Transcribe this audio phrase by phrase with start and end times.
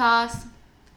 [0.00, 0.46] Culture Podcast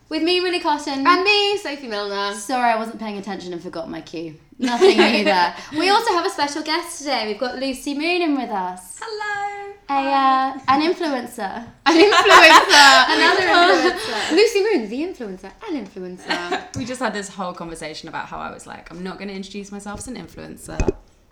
[0.08, 1.06] with me, Millie Cotton.
[1.06, 2.34] And me, Sophie Milner.
[2.36, 4.36] Sorry, I wasn't paying attention and forgot my cue.
[4.58, 5.54] Nothing new there.
[5.78, 7.28] We also have a special guest today.
[7.28, 9.00] We've got Lucy Moon in with us.
[9.02, 9.74] Hello.
[9.90, 11.68] A, uh, an influencer.
[11.86, 13.04] An influencer.
[13.10, 14.32] Another influencer.
[14.32, 15.52] Lucy Moon, the influencer.
[15.68, 16.64] An influencer.
[16.78, 19.36] We just had this whole conversation about how I was like, I'm not going to
[19.36, 20.80] introduce myself as an influencer.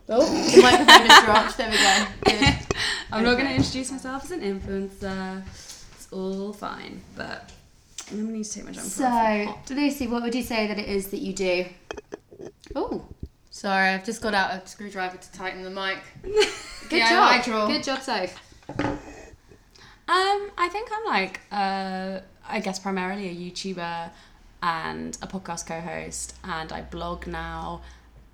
[0.09, 1.58] Oh, the microphone just dropped.
[1.58, 2.05] There we go.
[2.25, 2.58] Good.
[3.13, 5.41] I'm not going to introduce myself as an influencer.
[5.94, 7.49] It's all fine, but
[8.11, 9.67] I'm going to need to take my jumper off.
[9.67, 11.65] So, Lucy, what would you say that it is that you do?
[12.75, 13.05] oh,
[13.49, 15.99] sorry, I've just got out a screwdriver to tighten the mic.
[16.23, 17.43] Good DIY job.
[17.45, 17.67] drawer.
[17.67, 18.35] Good job, Soph.
[20.07, 24.09] Um, I think I'm like, uh, I guess primarily a YouTuber
[24.61, 27.81] and a podcast co-host, and I blog now,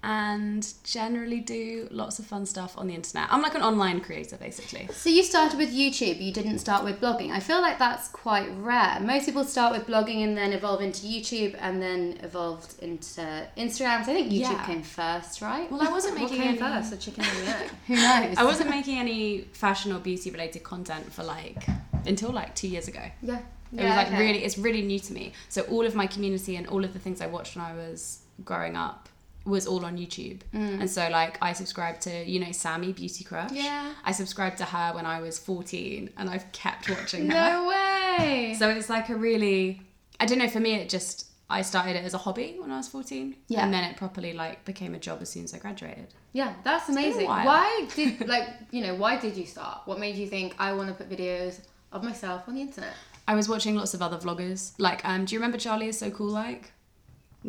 [0.07, 3.27] and generally do lots of fun stuff on the internet.
[3.29, 4.87] I'm like an online creator, basically.
[4.93, 7.31] So you started with YouTube, you didn't start with blogging.
[7.31, 8.99] I feel like that's quite rare.
[9.01, 13.19] Most people start with blogging and then evolve into YouTube and then evolved into
[13.57, 14.05] Instagram.
[14.05, 14.65] So I think YouTube Yeah.
[14.65, 15.69] came first, right?
[15.69, 16.57] Well, I wasn't making What came any.
[16.57, 17.69] first, the chicken and the egg?
[17.87, 18.37] Who knows?
[18.37, 21.65] I wasn't making any fashion or beauty related content for like
[22.05, 23.03] until like two years ago.
[23.21, 23.39] Yeah.
[23.73, 25.33] It was like really, it's really new to me.
[25.49, 28.19] So all of my community and all of the things I watched when I was
[28.45, 29.09] growing up
[29.47, 30.41] was all on YouTube.
[30.53, 33.51] And so like I subscribed to, you know, Sammi Beauty Crush.
[33.51, 33.93] Yeah.
[34.03, 37.33] I subscribed to her when I was 14 and I've kept watching her.
[37.33, 38.55] No way.
[38.57, 39.81] So it's like a really,
[40.19, 42.77] I don't know, for me it just, I started it as a hobby when I
[42.77, 43.35] was 14.
[43.47, 43.63] Yeah.
[43.63, 46.07] And then it properly like became a job as soon as I graduated.
[46.33, 47.27] Yeah, that's amazing.
[47.27, 49.81] Why did like you know why did you start?
[49.85, 52.93] What made you think I want to put videos of myself on the internet?
[53.27, 54.73] I was watching lots of other vloggers.
[54.77, 56.29] Like, um, do you remember Charlie is so cool?
[56.29, 56.71] Like,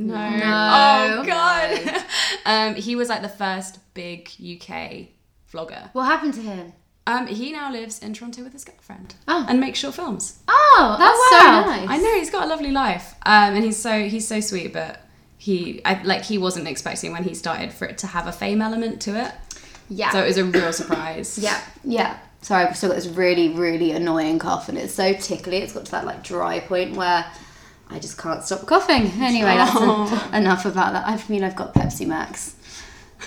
[0.07, 1.19] no, No.
[1.21, 2.05] Oh god.
[2.47, 5.09] um, he was like the first big UK
[5.53, 5.91] vlogger.
[5.93, 6.73] What happened to him?
[7.07, 9.47] Um, he now lives in Toronto with his girlfriend Oh.
[9.49, 10.41] and makes short films.
[10.47, 11.89] Oh, That's oh, so nice.
[11.89, 13.15] I know he's got a lovely life.
[13.25, 15.01] Um, and he's so he's so sweet, but
[15.39, 18.61] he I, like he wasn't expecting when he started for it to have a fame
[18.61, 19.33] element to it.
[19.89, 20.11] Yeah.
[20.11, 21.39] So it was a real surprise.
[21.43, 21.61] Yeah.
[21.83, 22.19] Yeah.
[22.43, 25.57] Sorry, I've still got this really, really annoying cough, and it's so tickly.
[25.57, 27.25] It's got to that like dry point where
[27.91, 29.11] I just can't stop coughing.
[29.21, 30.31] Anyway, Oh.
[30.35, 31.07] enough about that.
[31.07, 32.55] I mean, I've got Pepsi Max.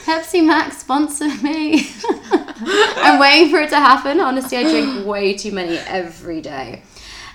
[0.05, 1.88] Pepsi Max sponsor me.
[2.31, 4.19] I'm waiting for it to happen.
[4.19, 6.83] Honestly, I drink way too many every day.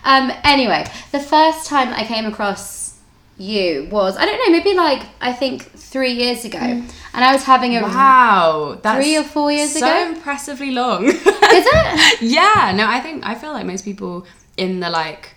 [0.04, 2.98] Um, anyway, the first time I came across
[3.38, 7.42] you was I don't know, maybe like I think three years ago, and I was
[7.44, 10.12] having a Wow, that's Three or four years so ago?
[10.14, 11.04] impressively long.
[11.04, 12.22] Is it?
[12.22, 14.26] yeah, no, I think I feel like most people
[14.56, 15.35] in the like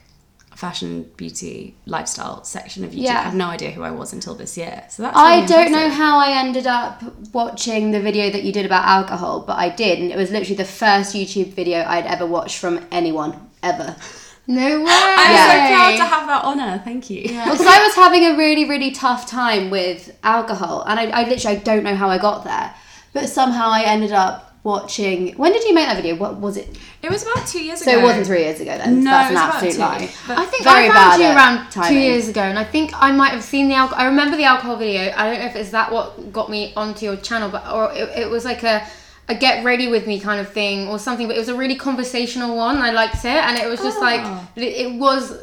[0.60, 3.22] fashion, beauty, lifestyle section of YouTube Yeah.
[3.24, 4.84] have no idea who I was until this year.
[4.90, 7.02] So that's I don't know how I ended up
[7.34, 10.56] watching the video that you did about alcohol, but I did, and it was literally
[10.56, 13.32] the first YouTube video I'd ever watched from anyone
[13.64, 13.96] ever.
[14.52, 14.86] No way.
[14.90, 15.52] I'm Yeah.
[15.52, 16.82] so proud to have that honor.
[16.84, 17.22] Thank you.
[17.36, 21.30] Well, because I was having a really, really tough time with alcohol, and I, I
[21.30, 22.74] literally I don't know how I got there,
[23.14, 25.34] but somehow I ended up watching.
[25.36, 26.16] When did you make that video?
[26.16, 26.78] What was it?
[27.02, 27.92] It was about two years So ago.
[27.94, 29.04] So it wasn't three years ago then.
[29.04, 29.80] No, that's an about absolute two.
[29.80, 30.42] lie.
[30.42, 33.32] I think Very I found you around two years ago, and I think I might
[33.32, 34.04] have seen the alcohol.
[34.04, 35.14] I remember the alcohol video.
[35.16, 38.10] I don't know if it's that what got me onto your channel, but or it,
[38.18, 38.86] it was like a
[39.30, 41.28] a get ready with me kind of thing or something.
[41.28, 42.78] But it was a really conversational one.
[42.78, 44.48] I liked it, and it was just like Oh.
[44.56, 45.38] it, it was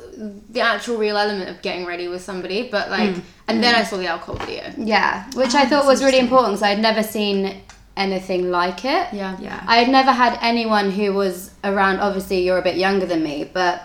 [0.51, 2.69] the actual real element of getting ready with somebody.
[2.69, 3.23] But like, mm.
[3.49, 3.79] and then mm.
[3.79, 4.73] I saw the alcohol video.
[4.77, 7.63] Yeah, which Oh, I ah, thought was really important because I'd never seen
[7.97, 9.13] anything like it.
[9.13, 9.37] Yeah.
[9.41, 9.65] Yeah.
[9.67, 12.01] I had never had anyone who was around.
[12.01, 13.83] Obviously, you're a bit younger than me, but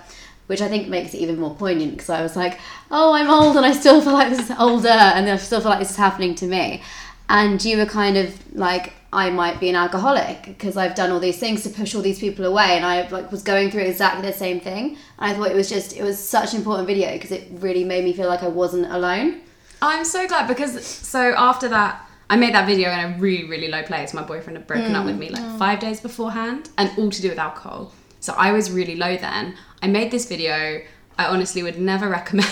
[0.48, 2.60] which I think makes it even more poignant because I was like,
[2.92, 5.70] oh, I'm old and I still feel like this is older, and I still feel
[5.70, 6.84] like this is happening to me.
[7.30, 11.20] And you were kind of like, I might be an alcoholic because I've done all
[11.22, 14.30] these things to push all these people away, and I like was going through exactly
[14.30, 14.98] the same thing.
[15.20, 17.86] And I thought it was just, it was such an important video because it really
[17.86, 19.42] made me feel like I wasn't alone.
[19.82, 23.68] I'm so glad because so after that, I made that video in a really, really
[23.68, 24.14] low place.
[24.14, 25.34] My boyfriend had broken up with me mm.
[25.34, 25.58] like oh.
[25.58, 27.92] five days beforehand, and all to do with alcohol.
[28.22, 29.58] So I was really low then.
[29.82, 30.82] I made this video.
[31.18, 32.48] I honestly would never recommend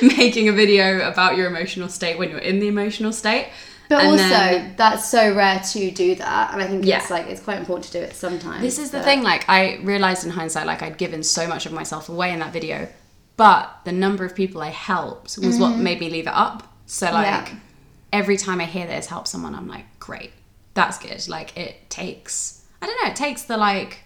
[0.00, 3.50] making a video about your emotional state when you're in the emotional state.
[3.90, 7.00] But And also, then- that's so rare to do that, and I think Yeah.
[7.00, 8.62] it's like it's quite important to do it sometimes.
[8.62, 11.72] This is the thing, like I realized in hindsight, like I'd given so much of
[11.72, 12.88] myself away in that video,
[13.36, 15.82] but the number of people I helped was what mm-hmm.
[15.82, 16.72] made me leave it up.
[16.86, 17.58] So like Yeah.
[18.12, 20.32] Every time I hear this help someone, I'm like, great,
[20.74, 21.28] that's good.
[21.28, 24.00] Like it takes, I don't know, it takes the like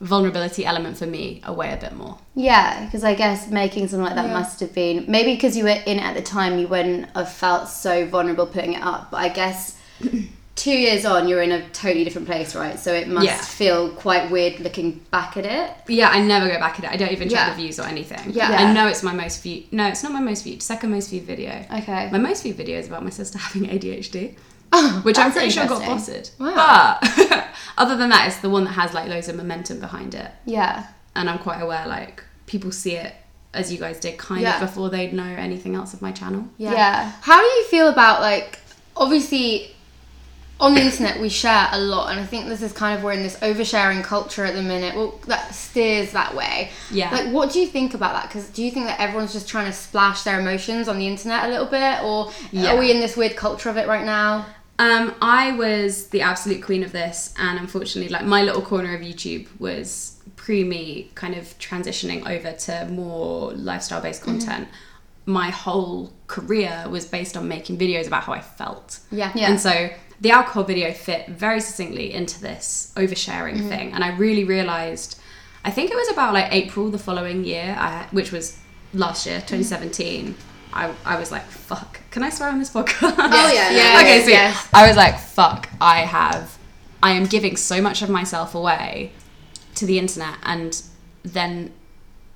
[0.00, 2.18] vulnerability element for me away a bit more.
[2.34, 4.32] Yeah, because I guess making something like that Yeah.
[4.34, 7.32] must have been maybe because you were in it at the time, you wouldn't have
[7.32, 9.10] felt so vulnerable putting it up.
[9.10, 9.78] But I guess
[10.56, 12.78] two years on, you're in a totally different place, right?
[12.78, 13.36] So it must Yeah.
[13.38, 15.70] feel quite weird looking back at it.
[15.88, 16.90] Yeah, I never go back at it.
[16.92, 17.50] I don't even check Yeah.
[17.50, 18.30] the views or anything.
[18.32, 18.50] Yeah.
[18.50, 18.56] Yeah.
[18.68, 19.72] I know it's my most viewed.
[19.72, 20.62] No, it's not my most viewed.
[20.62, 21.64] Second most viewed video.
[21.78, 22.08] Okay.
[22.12, 24.36] My most viewed video is about my sister having ADHD,
[24.72, 26.24] Oh, which I'm pretty sure got interesting.
[26.38, 26.98] Wow.
[27.00, 27.46] But
[27.78, 30.84] other than that, it's the one that has like loads of momentum behind it, Yeah.
[31.16, 33.14] and I'm quite aware like people see it
[33.52, 36.44] as you guys did, kind of before they'd know anything else of my channel.
[36.58, 36.72] Yeah.
[36.72, 37.12] Yeah.
[37.22, 38.58] How do you feel about like
[38.96, 39.73] obviously
[40.60, 43.12] on the internet we share a lot and I think this is kind of we're
[43.12, 44.94] in this oversharing culture at the minute.
[44.94, 46.70] Well that steers that way.
[46.90, 47.10] Yeah.
[47.10, 48.28] Like what do you think about that?
[48.28, 51.44] Because do you think that everyone's just trying to splash their emotions on the internet
[51.44, 52.74] a little bit or Yeah.
[52.74, 54.46] are we in this weird culture of it right now?
[54.78, 59.02] Um, I was the absolute queen of this, and unfortunately, like my little corner of
[59.02, 64.38] YouTube was pre me kind of transitioning over to more lifestyle based Mm-hmm.
[64.40, 64.68] content.
[65.26, 68.98] My whole career was based on making videos about how I felt.
[69.12, 69.30] Yeah.
[69.36, 69.50] Yeah.
[69.50, 69.90] And so
[70.20, 73.68] the alcohol video fit very succinctly into this oversharing Mm-hmm.
[73.68, 75.18] thing, and I really realized.
[75.66, 78.58] I think it was about like April the following year, I, which was
[78.92, 80.34] last year, 2017.
[80.74, 83.14] I, I was like, fuck, can I swear on this podcast?
[83.16, 83.70] Oh, yeah.
[83.80, 84.00] Yeah.
[84.02, 84.68] okay, so yes.
[84.74, 86.58] I was like, fuck, I have,
[87.02, 89.12] I am giving so much of myself away
[89.76, 90.82] to the internet, and
[91.22, 91.72] then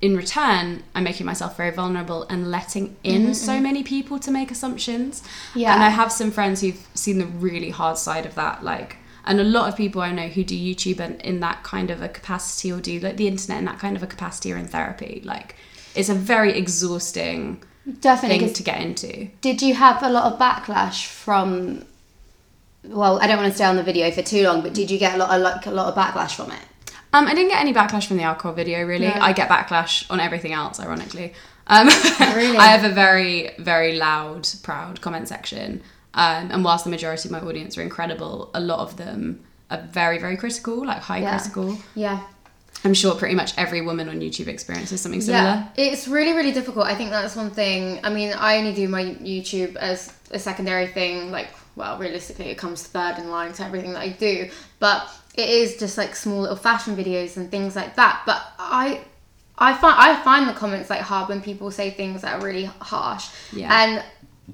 [0.01, 3.33] in return, I'm making myself very vulnerable and letting in mm-hmm.
[3.33, 5.23] so many people to make assumptions.
[5.53, 5.73] Yeah.
[5.73, 9.39] And I have some friends who've seen the really hard side of that, like, and
[9.39, 12.07] a lot of people I know who do YouTube and in that kind of a
[12.07, 15.21] capacity or do like the internet in that kind of a capacity or in therapy.
[15.25, 15.55] Like,
[15.95, 17.61] it's a very exhausting
[17.99, 18.39] Definitely.
[18.39, 19.27] thing to get into.
[19.41, 21.85] Did you have a lot of backlash from?
[22.85, 24.97] Well, I don't want to stay on the video for too long, but did you
[24.97, 26.61] get a lot, of, like a lot of backlash from it?
[27.11, 29.07] Um, I didn't get any backlash from the alcohol video, really.
[29.07, 29.13] No.
[29.19, 31.33] I get backlash on everything else, ironically.
[31.67, 31.87] Um,
[32.35, 32.57] Really?
[32.57, 35.81] I have a very, very loud, proud comment section.
[36.13, 39.81] Um, and whilst the majority of my audience are incredible, a lot of them are
[39.91, 41.37] very, very critical, like high Yeah.
[41.37, 41.77] critical.
[41.95, 42.21] Yeah.
[42.83, 45.43] I'm sure pretty much every woman on YouTube experiences something similar.
[45.43, 46.85] Yeah, it's really, really difficult.
[46.85, 47.99] I think that's one thing.
[48.03, 51.29] I mean, I only do my YouTube as a secondary thing.
[51.29, 54.49] Like, well, realistically, it comes third in line to everything that I do.
[54.79, 55.09] But
[55.39, 58.21] it is just like small little fashion videos and things like that.
[58.25, 59.01] But I,
[59.57, 62.65] I find I find the comments like hard when people say things that are really
[62.65, 63.29] harsh.
[63.53, 63.69] Yeah.
[63.71, 64.03] And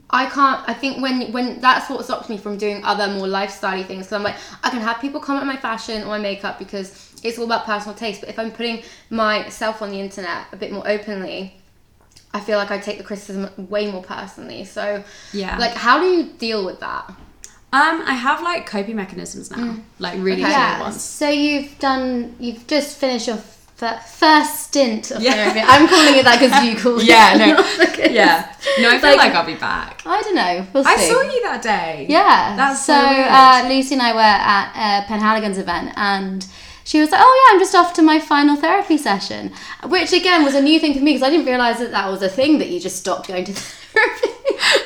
[0.09, 0.67] I can't.
[0.69, 4.05] I think when when that's what stops me from doing other more lifestyle things.
[4.05, 7.13] Because I'm like, I can have people comment on my fashion or my makeup because
[7.23, 8.21] it's all about personal taste.
[8.21, 11.55] But if I'm putting myself on the internet a bit more openly,
[12.33, 14.65] I feel like I take the criticism way more personally.
[14.65, 15.57] So, Yeah.
[15.57, 17.09] like, how do you deal with that?
[17.75, 20.51] Um, I have like coping mechanisms now, like really Okay.
[20.51, 20.79] Yeah.
[20.81, 21.01] ones.
[21.01, 22.35] So you've done.
[22.39, 23.37] You've just finished your
[23.81, 25.33] fir- first stint of Yeah.
[25.33, 25.59] therapy.
[25.73, 27.37] I'm calling it that because you called Yeah, it.
[27.39, 28.53] no, yeah.
[28.79, 30.01] No, I feel Like- like, I'll be back.
[30.05, 30.65] I don't know.
[30.73, 30.89] We'll see.
[30.91, 32.05] I saw you that day.
[32.09, 32.55] Yeah.
[32.55, 32.93] That's so.
[32.93, 32.99] so
[33.39, 36.45] uh, Lucy and I were at uh, Penhaligon's event, and
[36.85, 39.51] she was like, "Oh yeah, I'm just off to my final therapy session,"
[39.95, 42.21] which again was a new thing for me because I didn't realize that that was
[42.21, 43.53] a thing that you just stopped going to
[43.95, 44.27] therapy.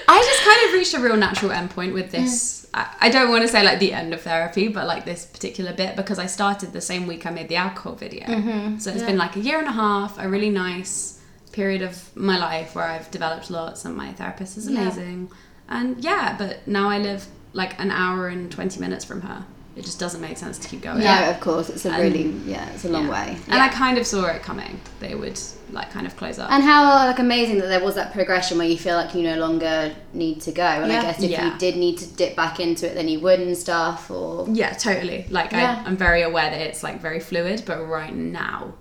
[0.07, 2.67] I just kind of reached a real natural endpoint with this.
[2.73, 5.73] I, I don't want to say like the end of therapy, but like this particular
[5.73, 8.25] bit because I started the same week I made the alcohol video.
[8.27, 8.77] Mm-hmm.
[8.79, 11.19] So it's been like a year and a half, a really nice
[11.51, 14.81] period of my life where I've developed lots and my therapist is Yeah.
[14.81, 15.31] amazing.
[15.67, 19.45] And yeah, but now I live like an hour and 20 minutes from her.
[19.75, 20.99] It just doesn't make sense to keep going.
[20.99, 23.11] No, of course, it's a And- really yeah, it's a long Yeah.
[23.11, 23.37] way.
[23.47, 24.81] And I kind of saw it coming.
[24.99, 25.39] They would
[25.71, 26.51] like kind of close up.
[26.51, 29.37] And how like amazing that there was that progression where you feel like you no
[29.37, 30.63] longer need to go.
[30.63, 31.45] And I guess if Yeah.
[31.53, 34.09] you did need to dip back into it, then you would and stuff.
[34.11, 35.25] Or Yeah, totally.
[35.29, 35.81] Like Yeah.
[35.85, 38.73] I, I'm very aware that it's like very fluid, but right now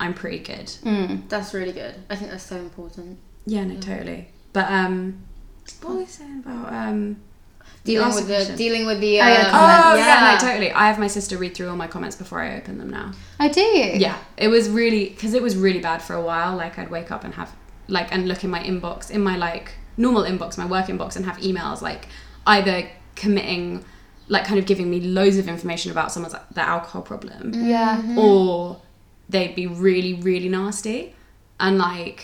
[0.00, 0.72] I'm pretty good.
[1.28, 1.94] That's really good.
[2.08, 3.18] I think that's so important.
[3.46, 4.28] Yeah, no, totally.
[4.54, 5.18] But um,
[5.82, 7.16] what were we saying about um?
[7.86, 9.20] Dealing with the dealing with the.
[9.20, 10.38] Oh, Um, yeah, Oh yeah.
[10.40, 10.70] no, totally.
[10.72, 13.12] I have my sister read through all my comments before I open them now.
[13.38, 13.60] I do.
[14.06, 16.56] Yeah, it was really because it was really bad for a while.
[16.56, 17.50] Like I'd wake up and have
[17.88, 21.24] like and look in my inbox, in my like normal inbox, my work inbox, and
[21.24, 22.08] have emails like
[22.46, 23.84] either committing,
[24.28, 28.02] like kind of giving me loads of information about someone's the alcohol problem, Yeah.
[28.18, 28.80] or
[29.28, 31.12] they'd be really really nasty
[31.58, 32.20] and like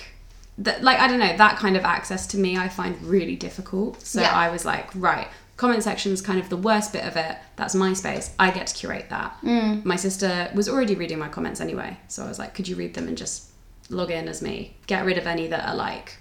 [0.59, 4.01] that like i don't know that kind of access to me i find really difficult
[4.07, 4.31] so Yeah.
[4.37, 5.27] i was like right
[5.63, 7.39] comment section's kind of the worst bit of it.
[7.55, 8.35] That's my space.
[8.37, 9.39] I get to curate that.
[9.45, 9.85] Mm.
[9.85, 11.97] My sister was already reading my comments anyway.
[12.09, 13.49] So i was like could you read them and just
[13.89, 14.77] log in as me?
[14.89, 16.17] Get rid of any that are like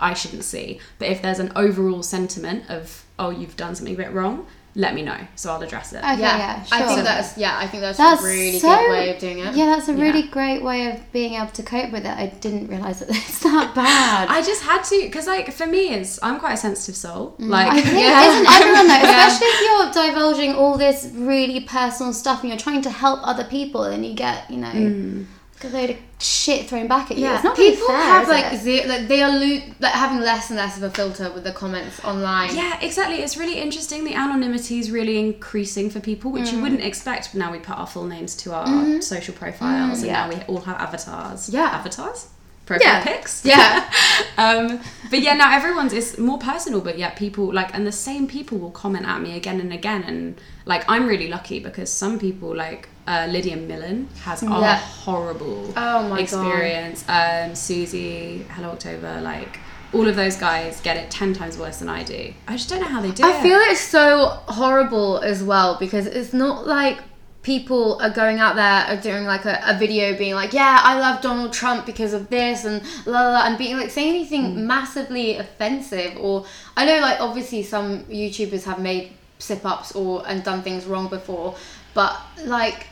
[0.00, 0.80] i shouldn't see.
[0.98, 4.46] But if there's an overall sentiment of oh you've done something a bit wrong
[4.78, 5.18] let me know.
[5.34, 5.98] So I'll address it.
[5.98, 8.90] Okay, yeah, yeah, I think that's yeah, I think that's, That's a really so- good
[8.92, 9.56] way of doing it.
[9.56, 10.30] Yeah, that's a really Yeah.
[10.30, 12.16] great way of being able to cope with it.
[12.24, 14.28] I didn't realize that it's that bad.
[14.28, 17.34] I just had to, because like for me, it's I'm quite a sensitive soul.
[17.40, 17.76] Like, Mm.
[17.76, 18.30] I think Yeah.
[18.30, 19.26] isn't everyone though, Yeah.
[19.26, 23.44] especially if you're divulging all this really personal stuff and you're trying to help other
[23.44, 25.26] people and you get, you know, Mm.
[25.64, 27.24] A load of shit thrown back at you.
[27.24, 28.60] Yeah, It's not people really fair, have is like it?
[28.60, 31.52] ze- like they are lo- like having less and less of a filter with the
[31.52, 32.54] comments online.
[32.54, 33.16] Yeah, exactly.
[33.22, 34.04] It's really interesting.
[34.04, 36.52] The anonymity is really increasing for people, which Mm.
[36.54, 37.34] you wouldn't expect.
[37.34, 40.06] Now we put our full names to our social profiles, and Mm-hmm.
[40.06, 40.26] yeah.
[40.26, 41.48] now we all have avatars.
[41.48, 41.64] Yeah.
[41.78, 42.28] avatars,
[42.66, 43.02] profile Yeah.
[43.04, 43.44] pics.
[43.44, 43.90] Yeah.
[44.38, 46.80] um, but yeah, now everyone's is more personal.
[46.80, 50.02] But yet people like, and the same people will comment at me again and again.
[50.04, 54.76] And like, I'm really lucky because some people like uh, Lydia Millen has a Yeah.
[54.76, 57.04] horrible Oh experience.
[57.08, 59.58] Um, Susie, Hello October, like.
[59.94, 62.34] All of those guys get it ten times worse than I do.
[62.46, 63.26] I just don't know how they do it.
[63.26, 66.98] I feel it's so horrible as well because it's not like
[67.42, 70.98] people are going out there are doing like a, a video being like, yeah, I
[71.00, 74.66] love Donald Trump because of this and la la, la and being like saying anything
[74.66, 76.44] massively offensive or
[76.76, 81.08] I know like obviously some YouTubers have made slip ups or and done things wrong
[81.08, 81.54] before,
[81.94, 82.88] but like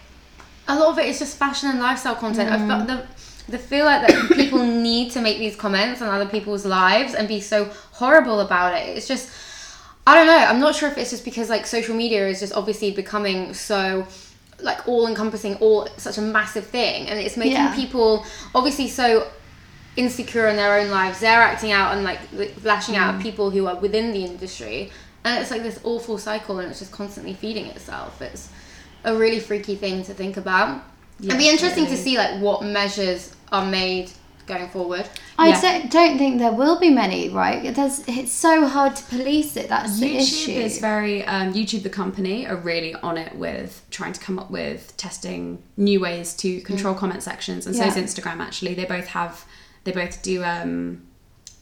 [0.68, 2.50] a lot of it is just fashion and lifestyle content.
[2.50, 2.87] I felt mm.
[2.88, 3.06] the
[3.49, 7.28] the feel like that people need to make these comments on other people's lives and
[7.28, 8.96] be so horrible about it.
[8.96, 9.30] It's just
[10.06, 10.37] I don't know.
[10.37, 14.06] I'm not sure if it's just because like social media is just obviously becoming so
[14.61, 17.75] like all encompassing, all such a massive thing, and it's making Yeah.
[17.75, 19.28] people obviously so
[19.96, 21.20] insecure in their own lives.
[21.20, 23.23] They're acting out and like like, lashing out at mm.
[23.23, 24.90] people who are within the industry,
[25.25, 28.23] and it's like this awful cycle, and it's just constantly feeding itself.
[28.23, 28.49] It's
[29.06, 30.82] a really freaky thing to think about.
[31.20, 34.10] It'd be Yeah, interesting to see like what measures are made
[34.46, 35.08] going forward.
[35.38, 35.60] I Yeah.
[35.60, 37.75] don't- don't think there will be many, right?
[37.75, 39.68] There's, it's so hard to police it.
[39.68, 40.50] That's the YouTube issue.
[40.52, 44.50] is very um, YouTube the company are really on it with trying to come up
[44.50, 49.06] with testing new ways to control comment sections and so is Instagram actually they both
[49.08, 49.44] have
[49.84, 51.02] they both do um,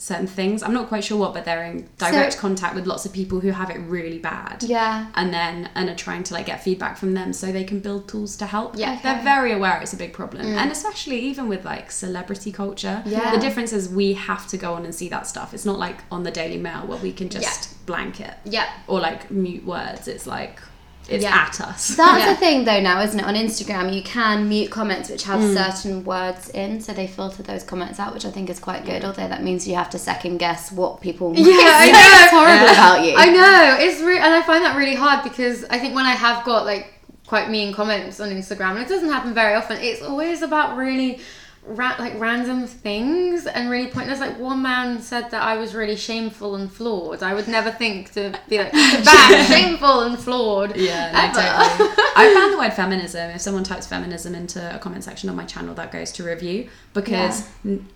[0.04, 0.62] certain things.
[0.62, 3.40] I'm not quite sure what but they're in direct So- contact with lots of people
[3.40, 4.62] who have it really bad.
[4.62, 5.06] Yeah.
[5.14, 8.06] and then and are trying to like get feedback from them so they can build
[8.06, 8.76] tools to help.
[8.76, 8.99] Yeah.
[9.02, 10.44] they're very aware it's a big problem.
[10.46, 10.56] Mm.
[10.56, 13.30] And especially even with like celebrity culture Yeah.
[13.34, 15.54] the difference is we have to go on and see that stuff.
[15.54, 18.68] It's not like on the daily mail where we can just blank it Yeah.
[18.87, 20.06] or like mute words.
[20.06, 20.61] It's like
[21.08, 21.34] it's Yeah.
[21.49, 22.30] at us That's Yeah.
[22.32, 23.26] the thing though now, isn't it?
[23.26, 25.54] On Instagram, you can mute comments which have Mm.
[25.54, 29.04] certain words in, so they filter those comments out, which I think is quite good.
[29.04, 31.92] Although that means you have to second guess what people Yeah, I know.
[31.92, 32.73] that's horrible Yeah.
[32.73, 33.14] about you.
[33.16, 36.12] I know it's re- and I find that really hard because I think when I
[36.12, 36.90] have got like
[37.26, 39.78] quite mean comments on Instagram, and it doesn't happen very often.
[39.80, 41.20] It's always about really.
[41.66, 44.21] Ra- like random things and really pointless.
[44.21, 47.23] Like one man said that I was really shameful and flawed.
[47.23, 50.76] I would never think to be like bang, shameful and flawed.
[50.76, 51.90] yeah no, totally.
[52.16, 55.44] I found the word feminism if someone types feminism into a comment section on my
[55.44, 57.49] channel that goes to review because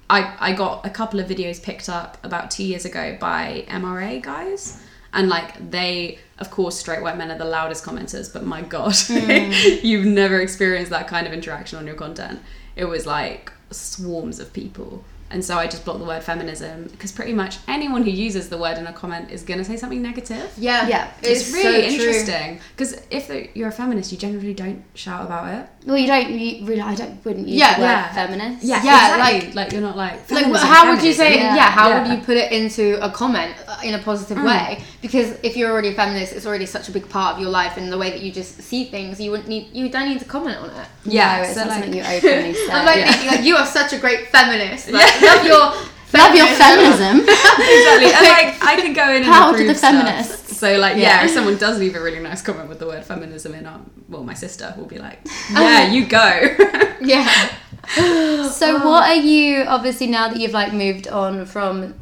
[0.09, 4.23] I I got a couple of videos picked up about two years ago by MRA
[4.23, 4.83] guys
[5.13, 8.93] and like they of course straight white men are the loudest commenters but my god
[8.93, 9.83] mm.
[9.83, 12.41] you've never experienced that kind of interaction on your content
[12.79, 17.13] it was like swarms of people and so I just blocked the word feminism because
[17.13, 20.01] pretty much anyone who uses the word in a comment is going to say something
[20.01, 21.13] negative Yeah, Yeah.
[21.21, 25.53] it's, it's, really so interesting because if you're a feminist, you generally don't shout about
[25.53, 25.78] it.
[25.89, 26.29] Well, you don't.
[26.31, 27.25] You really, I don't.
[27.25, 28.13] Wouldn't use Yeah, the word yeah.
[28.13, 28.63] feminist.
[28.63, 29.17] Yeah, yeah.
[29.17, 29.47] exactly.
[29.47, 30.13] like, like you're not like.
[30.31, 31.71] like feminism, how would you say yeah, Yeah.
[31.71, 32.03] how Yeah.
[32.07, 35.71] would you put it into a comment uh, in a positive way because if you're
[35.73, 38.11] already a feminist it's already such a big part of your life and the way
[38.11, 40.89] that you just see things you wouldn't need you don't need to comment on it
[41.05, 42.71] Yeah, No, it's so not like- something you openly say.
[42.71, 43.13] i'm like Yeah.
[43.13, 45.73] thinking like you are such a great feminist like, love your
[46.15, 47.21] Love your feminism.
[47.29, 48.11] exactly.
[48.17, 49.93] And like I can go in and Power to approve the stuff.
[49.93, 50.57] feminists.
[50.57, 51.03] So like yeah.
[51.21, 51.25] Yeah.
[51.27, 54.25] if someone does leave a really nice comment with the word feminism in, um, well,
[54.25, 55.21] my sister will be like,
[55.53, 56.57] yeah, you go.
[57.01, 57.51] yeah
[58.51, 61.95] So what are you obviously now that you've like moved on from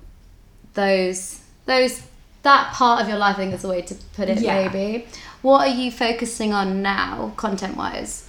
[0.75, 2.03] those those
[2.43, 4.69] that part of your life I think is the way to put it Yeah.
[4.69, 5.07] maybe.
[5.43, 8.27] What are you focusing on now content wise?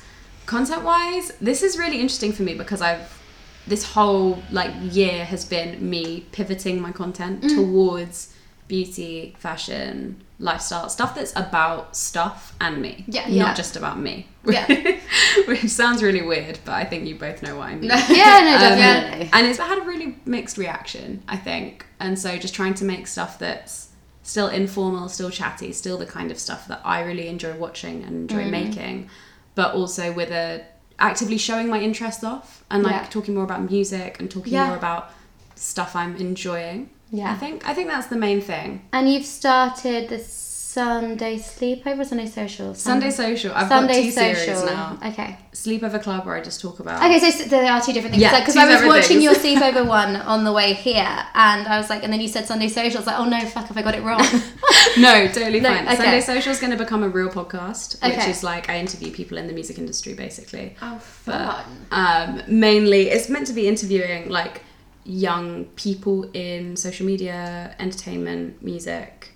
[0.47, 3.21] content wise this is really interesting for me because i've
[3.67, 7.53] this whole like year has been me pivoting my content mm.
[7.53, 8.33] towards
[8.69, 13.21] beauty fashion lifestyle stuff that's about stuff and me Yeah.
[13.21, 13.53] not Yeah.
[13.55, 14.67] just about me Yeah.
[15.47, 18.53] which sounds really weird but i think you both know what i mean Yeah, no,
[18.55, 19.29] Um, definitely.
[19.33, 21.85] and it's had a really mixed reaction, I think.
[21.99, 23.89] And so just trying to make stuff that's
[24.23, 28.29] still informal, still chatty, still the kind of stuff that I really enjoy watching and
[28.29, 28.51] enjoy Mm.
[28.51, 29.09] making,
[29.55, 30.63] but also with a
[30.99, 33.05] actively showing my interest off and like Yeah.
[33.09, 34.67] talking more about music and talking Yeah.
[34.67, 35.11] more about
[35.55, 36.89] stuff I'm enjoying.
[37.11, 37.31] Yeah.
[37.31, 38.81] I think I think that's the main thing.
[38.91, 42.75] And you've started the Sunday sleepover, Sunday social.
[42.75, 43.51] Sunday social.
[43.55, 44.35] I've Sunday got two social.
[44.55, 44.99] series now.
[45.05, 45.37] Okay.
[45.53, 47.01] Sleepover club where I just talk about.
[47.03, 48.21] Okay, so s- there are two different things.
[48.21, 49.23] Yeah, Because two I was watching things.
[49.23, 52.45] your sleepover one on the way here, and I was like, and then you said
[52.45, 52.97] Sunday social.
[52.97, 54.21] I was like, oh no, fuck, have I got it wrong?
[54.99, 55.85] no, totally No, fine.
[55.87, 55.95] okay.
[55.95, 58.29] Sunday social is going to become a real podcast, which Okay.
[58.29, 60.75] is like I interview people in the music industry basically.
[60.83, 61.87] Oh, But fun.
[61.89, 64.61] um, mainly, it's meant to be interviewing like
[65.07, 69.29] young people in social media, entertainment, music,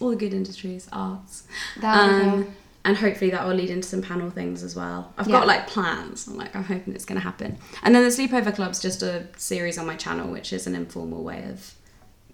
[0.00, 1.44] all the good industries, arts.
[1.80, 5.12] That would be Um, and hopefully that will lead into some panel things as well.
[5.16, 5.38] I've Yeah.
[5.38, 6.26] got like plans.
[6.26, 7.56] I'm like I'm hoping it's going to happen.
[7.84, 11.22] And then the sleepover club's just a series on my channel, which is an informal
[11.22, 11.74] way of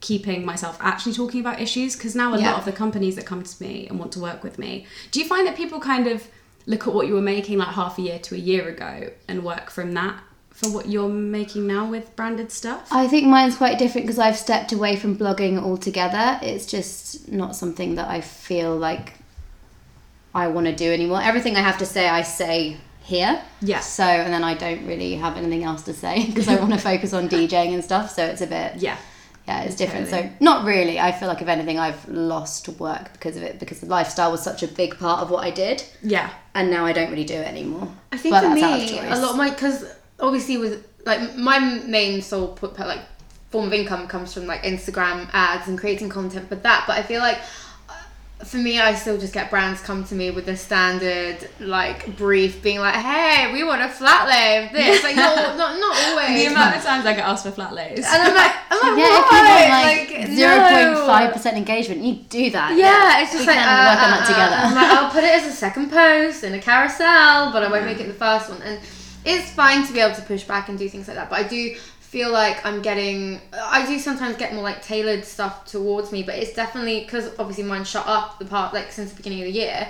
[0.01, 2.51] keeping myself actually talking about issues because now a Yeah.
[2.53, 5.19] lot of the companies that come to me and want to work with me do
[5.19, 6.29] you find that people kind of
[6.67, 9.43] look at what you were making like half a year to a year ago and
[9.43, 10.21] work from that
[10.59, 14.37] for what you're making now with branded stuff I think mine's quite different because I've
[14.37, 16.41] stepped away from blogging altogether.
[16.43, 19.15] It's just not something that I feel like
[20.35, 21.23] I want to do anymore.
[21.23, 23.41] Everything I have to say, I say here.
[23.61, 23.79] Yeah.
[23.81, 26.81] So, and then I don't really have anything else to say because I want to
[26.81, 28.11] focus on DJing and stuff.
[28.11, 28.99] So it's a bit, yeah
[29.49, 30.11] yeah, it's different.
[30.11, 30.29] Totally.
[30.29, 31.01] So, not really.
[31.01, 34.43] I feel like, if anything, I've lost work because of it because the lifestyle was
[34.43, 35.83] such a big part of what I did.
[36.03, 37.89] yeah And now I don't really do it anymore.
[38.13, 40.87] I think But for that's out of me, a lot of my because obviously with
[41.05, 43.01] like my main sole put like
[43.51, 46.85] form of income comes from like Instagram ads and creating content for that.
[46.87, 47.39] But I feel like
[47.89, 52.15] uh, for me, I still just get brands come to me with the standard like
[52.19, 55.97] brief, being like, "Hey, we want a flat lay of this." Like not not not
[56.09, 56.45] always.
[56.45, 58.99] the amount of times I get asked for flat lays and I'm like, I'm like,
[58.99, 62.77] Yeah, if you want like zero point five percent engagement, you do that.
[62.77, 64.57] Yeah, it's just we like can uh, work on uh, that uh, together.
[64.57, 67.87] I'm like, I'll put it as a second post in a carousel, but I won't
[67.87, 68.61] make it the first one.
[68.61, 68.79] And
[69.29, 71.29] it's fine to be able to push back and do things like that.
[71.31, 73.41] But I do feel like I'm getting.
[73.53, 77.65] I do sometimes get more like tailored stuff towards me, but it's definitely because obviously
[77.65, 79.89] mine shut up the part like since the beginning of the year.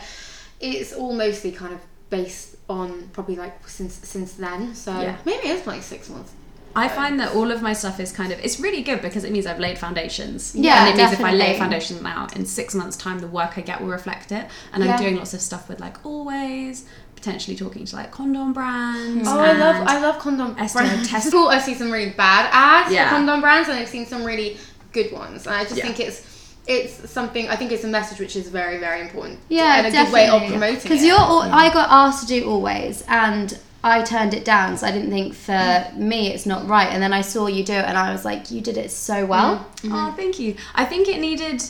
[0.60, 1.80] It's all mostly kind of
[2.10, 4.74] based on probably like since since then.
[4.74, 5.16] So Yeah.
[5.24, 6.32] maybe it's like six months.
[6.76, 9.32] I find that all of my stuff is kind of it's really good because it
[9.32, 10.54] means I've laid foundations.
[10.54, 11.58] Yeah, and it means if I lay definitely.
[11.58, 14.46] foundations now in six months' time, the work I get will reflect it.
[14.72, 14.92] And Yeah.
[14.94, 16.84] I'm doing lots of stuff with like always
[17.18, 19.28] potentially talking to like condom brands.
[19.28, 21.08] Oh, I love I love condom Esther brands.
[21.10, 21.48] test- Cool.
[21.52, 23.08] I've seen some really bad ads Yeah.
[23.08, 24.56] for condom brands, and I've seen some really
[24.92, 25.46] good ones.
[25.46, 25.84] And I just Yeah.
[25.84, 26.22] think it's
[26.66, 27.48] it's something.
[27.48, 29.40] I think it's a message which is very very important.
[29.48, 30.26] Yeah, and a definitely.
[30.26, 30.82] good way of promoting.
[30.82, 34.76] Because you're, all, I got asked to do always, and I turned it down.
[34.76, 36.88] So I didn't think for me it's not right.
[36.92, 39.24] And then I saw you do it, and I was like, you did it so
[39.26, 39.66] well.
[39.82, 39.92] Mm-hmm.
[39.94, 40.54] Oh, thank you.
[40.74, 41.62] I think it needed.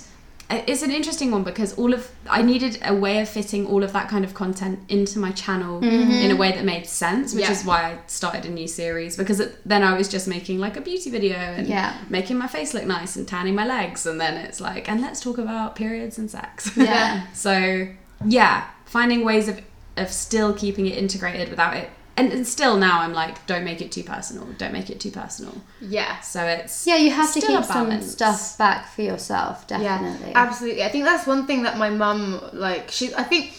[0.51, 3.93] It's an interesting one because all of I needed a way of fitting all of
[3.93, 6.11] that kind of content into my channel mm-hmm.
[6.11, 7.53] in a way that made sense, which Yeah.
[7.53, 9.15] is why I started a new series.
[9.17, 11.99] Because it, then I was just making like a beauty video and Yeah.
[12.09, 15.21] making my face look nice and tanning my legs, and then it's like, and let's
[15.21, 16.71] talk about periods and sex.
[16.77, 17.27] Yeah.
[17.35, 17.89] so
[18.25, 19.61] yeah, finding ways of
[19.99, 21.91] of still keeping it integrated without it.
[22.19, 24.45] And, and still now I'm like, don't make it too personal.
[24.59, 25.55] Don't make it too personal.
[25.81, 26.19] yeah.
[26.21, 30.31] So it's Yeah, you have to keep some stuff back for yourself, definitely.
[30.31, 30.83] Yeah, absolutely.
[30.83, 32.91] I think that's one thing that my mum like.
[32.91, 33.53] She, I think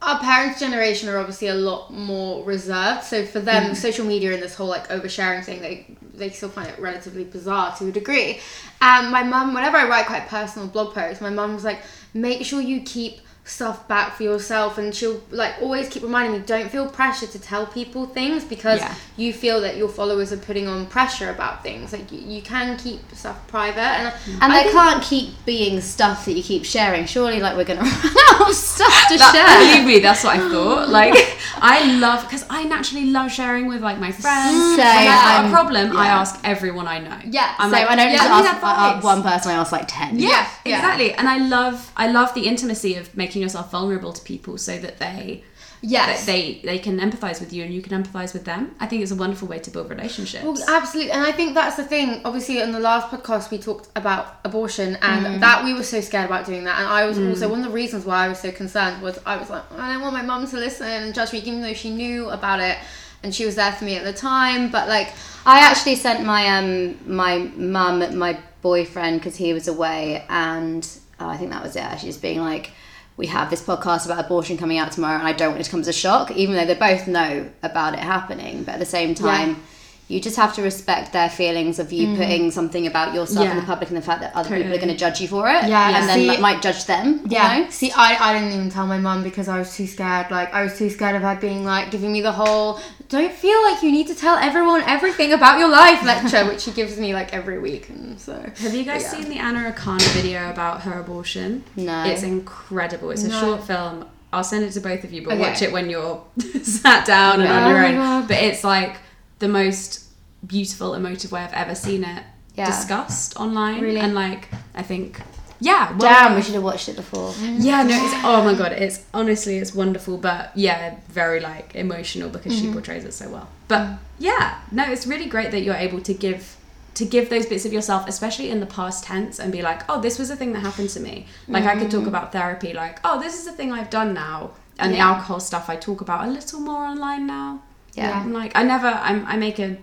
[0.00, 3.04] our parents' generation are obviously a lot more reserved.
[3.04, 3.76] So for them, mm.
[3.76, 7.76] social media and this whole like oversharing thing, they they still find it relatively bizarre
[7.76, 8.40] to a degree.
[8.80, 11.82] And my mum, whenever I write quite personal blog posts, my mum was like,
[12.14, 16.46] make sure you keep stuff back for yourself and she'll like always keep reminding me
[16.46, 18.94] don't feel pressure to tell people things because Yeah.
[19.16, 22.76] you feel that your followers are putting on pressure about things like you, you can
[22.78, 27.06] keep stuff private and and I there can't keep being stuff that you keep sharing.
[27.06, 29.58] Surely, like we're gonna run out of stuff to That- share.
[29.58, 30.88] Believe me, that's what I thought.
[30.88, 31.14] Like,
[31.60, 34.76] I love because I naturally love sharing with like my friends.
[34.76, 37.18] Same, when I've got a problem, I ask everyone I know.
[37.26, 39.50] Yeah, I'm so like, I don't yeah, just I ask uh, one person.
[39.52, 40.18] I ask like ten.
[40.18, 40.76] Yeah, Yeah, yeah.
[40.78, 41.12] exactly.
[41.14, 44.98] And I love, I love the intimacy of making yourself vulnerable to people so that
[44.98, 45.44] they,
[45.82, 48.74] yes that they, they can empathize with you and you can empathize with them.
[48.78, 50.44] I think it's a wonderful way to build relationships.
[50.44, 52.20] Well, absolutely, and I think that's the thing.
[52.24, 56.26] Obviously, in the last podcast, we talked about abortion, and that we were so scared
[56.26, 56.78] about doing that.
[56.78, 59.36] And I was also one of the reasons why I was so concerned was I
[59.36, 61.90] was like, I don't want my mum to listen and judge me, even though she
[61.90, 62.78] knew about it
[63.22, 64.70] and she was there for me at the time.
[64.70, 65.08] But like,
[65.46, 70.86] I actually sent my um my mum my boyfriend because he was away, and
[71.18, 71.80] uh, I think that was it.
[71.80, 72.72] Actually, just being like,
[73.20, 75.70] we have this podcast about abortion coming out tomorrow, and I don't want it to
[75.70, 78.64] come as a shock, even though they both know about it happening.
[78.64, 79.62] But at the same time,
[80.10, 82.16] you just have to respect their feelings of you mm.
[82.16, 84.88] putting something about yourself in the public and the fact that other people are going
[84.88, 85.68] to judge you for it.
[85.68, 87.18] Yeah, and then see- like, might judge them.
[87.18, 87.58] you Yeah.
[87.60, 87.70] know?
[87.70, 90.28] See, I, I didn't even tell my mum because I was too scared.
[90.32, 93.62] Like, I was too scared of her being like, giving me the whole, don't feel
[93.62, 97.14] like you need to tell everyone everything about your life lecture, which she gives me
[97.14, 97.88] like every week.
[97.88, 98.34] And so.
[98.58, 99.10] Have you guys Yeah.
[99.10, 101.62] seen the Anna Akana video about her abortion?
[101.76, 102.02] No.
[102.04, 103.10] It's incredible.
[103.12, 103.40] It's a No.
[103.40, 104.06] short film.
[104.32, 105.40] I'll send it to both of you, but Okay.
[105.40, 106.22] watch it when you're
[106.62, 107.64] sat down and Yeah.
[107.64, 107.94] on your Oh own.
[107.94, 108.28] God.
[108.28, 108.96] But it's like
[109.40, 110.04] the most
[110.46, 112.22] beautiful, emotive way I've ever seen it
[112.54, 112.66] Yeah.
[112.66, 113.80] discussed online.
[113.80, 114.00] Really?
[114.00, 115.20] And like, I think,
[115.58, 115.90] yeah.
[115.90, 117.34] well Damn, we should have watched it before.
[117.40, 122.30] Yeah, no, it's oh my god, it's honestly it's wonderful, but yeah, very like emotional
[122.30, 122.74] because she mm-hmm.
[122.74, 123.48] portrays it so well.
[123.68, 123.98] But mm.
[124.18, 126.56] yeah, no, it's really great that you're able to give
[126.94, 130.00] to give those bits of yourself, especially in the past tense, and be like, oh,
[130.00, 131.26] this was a thing that happened to me.
[131.48, 132.08] Like I could talk mm.
[132.08, 135.68] about therapy, like, oh, this is the thing I've done now, and the alcohol stuff
[135.68, 137.62] I talk about a little more online now.
[137.94, 138.20] Yeah.
[138.20, 139.76] I'm like, I never, I'm, I make a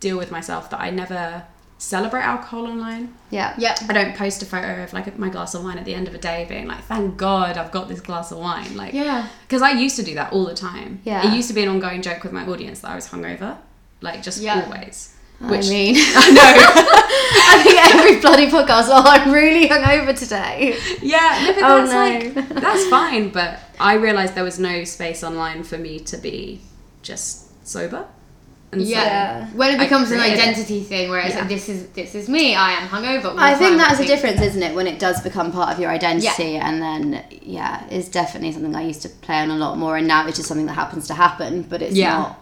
[0.00, 1.44] deal with myself that I never
[1.78, 3.14] celebrate alcohol online.
[3.30, 3.54] Yeah.
[3.58, 3.74] Yeah.
[3.88, 6.14] I don't post a photo of like my glass of wine at the end of
[6.14, 8.76] a day being like, thank God I've got this glass of wine.
[8.76, 9.28] Like, Yeah.
[9.46, 11.00] Because I used to do that all the time.
[11.04, 11.26] Yeah.
[11.30, 13.56] It used to be an ongoing joke with my audience that I was hungover.
[14.00, 14.62] Like, just Yeah.
[14.64, 15.10] always.
[15.40, 16.82] I Which, mean, I know.
[17.46, 18.86] I think every bloody podcast.
[18.88, 20.76] Oh, I'm really hungover today.
[21.02, 22.40] yeah, no, but Oh, that's no.
[22.40, 23.30] like, that's fine.
[23.30, 26.60] But I realized there was no space online for me to be
[27.02, 28.04] just sober.
[28.72, 29.46] And so- Yeah.
[29.54, 30.42] When it becomes an created it.
[30.42, 31.40] identity thing where it's Yeah.
[31.40, 33.34] like, this is this is me, I am hungover.
[33.38, 34.74] I think that's a difference, isn't it?
[34.74, 38.82] When it does become part of your identity, and then yeah, it's definitely something I
[38.82, 41.14] used to play on a lot more, and now it's just something that happens to
[41.14, 42.18] happen, but it's Yeah.
[42.18, 42.40] not.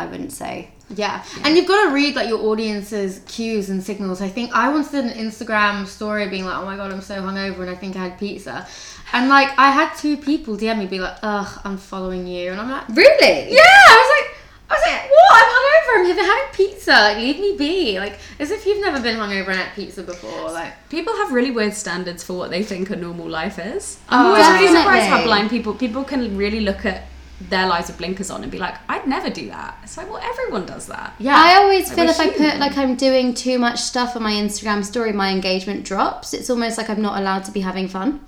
[0.00, 0.70] I wouldn't say.
[0.96, 1.22] Yeah.
[1.44, 4.22] And you've got to read like your audience's cues and signals.
[4.22, 7.16] I think I once did an Instagram story being like, oh my god, I'm so
[7.20, 8.66] hungover and I think I had pizza.
[9.12, 12.50] And like I had two people DM me be like, ugh, I'm following you.
[12.52, 13.52] And I'm like, Really?
[13.54, 14.37] yeah, I was like,
[14.70, 15.32] I was like, what?
[15.32, 16.10] I'm hungover.
[16.10, 16.90] I'm here having pizza.
[16.92, 17.98] Like, leave me be.
[17.98, 20.50] Like, as if you've never been hungover and had pizza before.
[20.50, 23.98] Like, People have really weird standards for what they think a normal life is.
[24.10, 27.04] Oh, I'm always really surprised how blind people people can really look at
[27.40, 29.78] their lives with blinkers on and be like, I'd never do that.
[29.84, 31.14] It's like, well, everyone does that.
[31.20, 31.36] yeah.
[31.36, 32.58] I always I feel wish if I put would.
[32.58, 36.34] like I'm doing too much stuff on my Instagram story, my engagement drops.
[36.34, 38.26] It's almost like I'm not allowed to be having fun.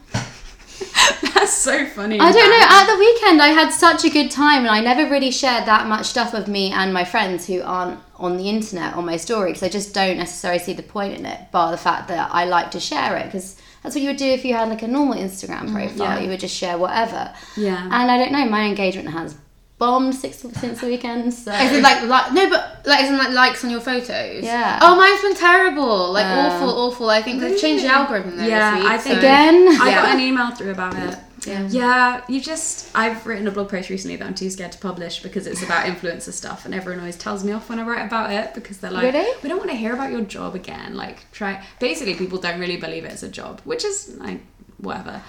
[1.34, 2.18] That's so funny.
[2.18, 2.66] I don't know.
[2.68, 5.86] At the weekend, I had such a good time, and I never really shared that
[5.86, 9.50] much stuff of me and my friends who aren't on the internet on my story
[9.50, 12.44] because I just don't necessarily see the point in it, bar the fact that I
[12.44, 14.88] like to share it because that's what you would do if you had like a
[14.88, 16.18] normal Instagram mm, profile.
[16.18, 16.20] yeah.
[16.20, 17.32] You would just share whatever.
[17.56, 17.82] Yeah.
[17.84, 18.44] And I don't know.
[18.46, 19.36] My engagement has
[19.80, 21.34] bombed six, since the weekend.
[21.34, 24.44] So Is it like, like no, but like isn't like likes on your photos?
[24.44, 24.78] Yeah.
[24.80, 26.12] Oh, mine's been terrible.
[26.12, 27.10] Like Um, awful, awful.
[27.10, 28.92] I think they've changed the algorithm there Yeah, this week.
[28.92, 29.68] I think- so- again?
[29.80, 30.02] I Yeah.
[30.02, 31.18] got an email through about it.
[31.46, 31.66] Yeah.
[31.70, 32.90] Yeah, you just.
[32.94, 35.86] I've written a blog post recently that I'm too scared to publish because it's about
[35.92, 38.90] influencer stuff, and everyone always tells me off when I write about it because they're
[38.90, 39.26] like, Really?
[39.42, 41.64] "We don't want to hear about your job again." Like, try.
[41.78, 44.40] Basically, people don't really believe it's a job, which is like
[44.76, 45.22] whatever.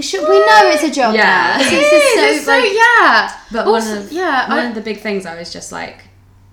[0.00, 1.56] Should we know it's a job Yeah.
[1.58, 1.64] now?
[1.64, 3.32] It This is, so, like- yeah.
[3.50, 6.04] But Also- one of yeah, one I- of the big things I was just like,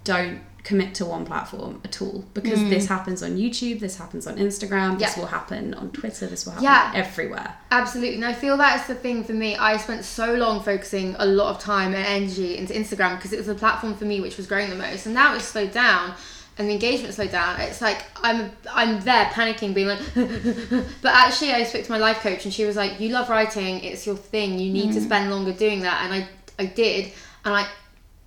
[0.04, 2.70] don't commit to one platform at all because Mm.
[2.70, 5.20] this happens on YouTube, this happens on Instagram, this Yeah.
[5.20, 6.92] will happen on Twitter, this will happen Yeah.
[6.96, 7.56] everywhere.
[7.70, 8.16] Absolutely.
[8.16, 9.58] And I feel that's the thing for me.
[9.58, 13.38] I spent so long focusing a lot of time and energy into Instagram because it
[13.38, 15.06] was the platform for me which was growing the most.
[15.06, 16.14] And now it's slowed down
[16.58, 17.60] and the engagement slowed down.
[17.62, 20.00] It's like I'm I'm there panicking, being like
[21.02, 23.84] but actually I spoke to my life coach and she was like, You love writing,
[23.84, 25.06] it's your thing, you need to mm.
[25.06, 26.28] spend longer doing that and I
[26.60, 27.12] I did
[27.46, 27.68] and I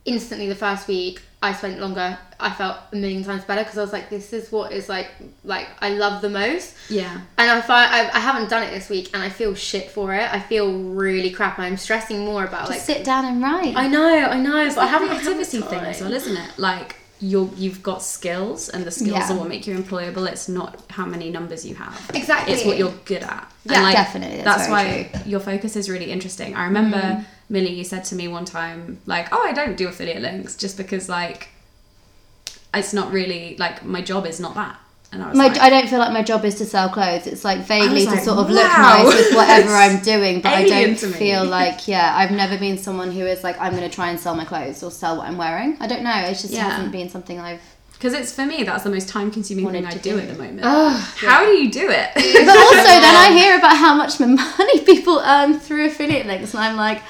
[0.05, 3.83] instantly the first week I spent longer I felt a million times better because I
[3.83, 5.11] was like this is what is like
[5.45, 7.21] like I love the most Yeah.
[7.39, 10.15] and I find I, I haven't done it this week, and I feel shit for
[10.15, 10.33] it.
[10.33, 12.81] I feel really crap, I'm stressing more about Just like.
[12.81, 13.77] sit down and write.
[13.77, 16.59] I know, I know, but I haven't activity thing as well, isn't it?
[16.59, 19.33] Like you're you've got skills, and the skills Yeah.
[19.33, 20.29] are what make you employable.
[20.31, 22.11] It's not how many numbers you have.
[22.15, 22.53] Exactly.
[22.55, 23.51] It's what you're good at.
[23.65, 26.55] Yeah, definitely, that's That's, why your focus is really interesting.
[26.55, 27.25] I remember Mm.
[27.49, 30.77] Millie, you said to me one time, like, "Oh, I don't do affiliate links just
[30.77, 31.49] because like
[32.75, 34.77] it's not really like my job is not that."
[35.13, 37.27] And I was My, like, I don't feel like my job is to sell clothes.
[37.27, 40.67] It's like vaguely to like, sort of look nice with whatever I'm doing, but I
[40.69, 42.13] don't feel like yeah.
[42.17, 44.83] I've never been someone who is like I'm going to try and sell my clothes
[44.83, 45.77] or sell what I'm wearing.
[45.81, 46.15] I don't know.
[46.27, 46.69] It just Yeah.
[46.71, 47.63] hasn't been something I've.
[47.93, 50.19] Because it's for me, that's the most time consuming thing I do, do.
[50.19, 50.61] at the moment.
[50.65, 52.11] How do you do it?
[52.15, 56.63] But also, then I hear about how much money people earn through affiliate links, and
[56.63, 57.01] I'm like,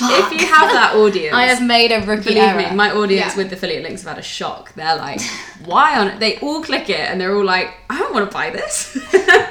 [0.00, 2.70] if you have that audience, I have made a rookie believe error.
[2.70, 3.36] me, my audience Yeah.
[3.36, 4.72] with affiliate links have had a shock.
[4.74, 5.20] They're like,
[5.64, 6.20] why on it?
[6.20, 8.96] They all click it and they're all like, I don't want to buy this.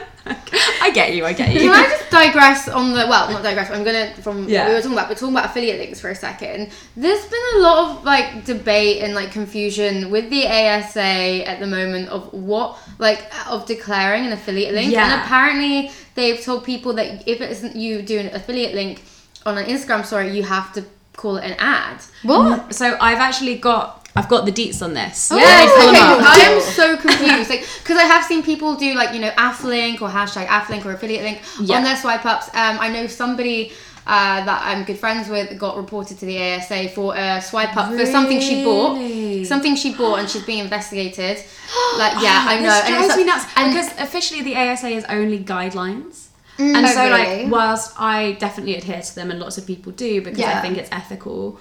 [0.83, 1.25] I get you.
[1.25, 1.61] I get you.
[1.61, 3.69] Can I just digress on the well, not digress.
[3.71, 4.61] I'm gonna from Yeah.
[4.63, 6.69] what we were talking about, We're talking about affiliate links for a second.
[6.95, 11.67] There's been a lot of like debate and like confusion with the ASA at the
[11.67, 15.11] moment of what like of declaring an affiliate link, Yeah.
[15.11, 19.01] and apparently they've told people that if it isn't you doing an affiliate link
[19.45, 20.83] on an Instagram story, you have to
[21.17, 22.01] call it an ad.
[22.23, 22.73] What?
[22.73, 25.29] So I've actually got I've got the deets on this.
[25.29, 26.25] Pull 'em okay.
[26.27, 27.49] I am so confused.
[27.49, 30.91] Like, because I have seen people do like you know AffLink or hashtag AffLink or
[30.91, 31.77] affiliate link Yeah.
[31.77, 32.47] on their swipe ups.
[32.49, 33.71] Um, I know somebody
[34.07, 37.93] uh, that I'm good friends with got reported to the ASA for a swipe up
[37.93, 38.97] for something she bought,
[39.45, 41.37] something she bought, and she's being investigated.
[41.97, 42.69] Like, yeah, I know.
[42.69, 46.27] This and drives it's me nuts and- because officially the ASA is only guidelines.
[46.57, 46.75] Mm.
[46.75, 47.43] and Oh, so, really?
[47.43, 50.77] like, whilst I definitely adhere to them, and lots of people do because I think
[50.77, 51.59] it's ethical,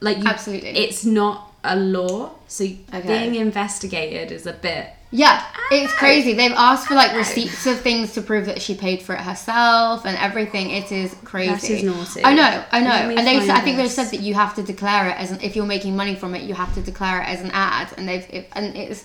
[0.00, 0.70] like, you, Absolutely.
[0.70, 2.30] it's not a law.
[2.48, 3.06] So Okay.
[3.06, 4.88] being investigated is a bit.
[5.14, 6.32] Yeah, it's crazy.
[6.32, 10.06] They've asked for like receipts of things to prove that she paid for it herself
[10.06, 10.70] and everything.
[10.70, 11.52] It is crazy.
[11.52, 12.24] That is naughty.
[12.24, 13.14] I know, I know.
[13.14, 15.54] And they, I think they've said that you have to declare it as an, if
[15.54, 17.92] you're making money from it, you have to declare it as an ad.
[17.98, 19.04] And they've, it, and it's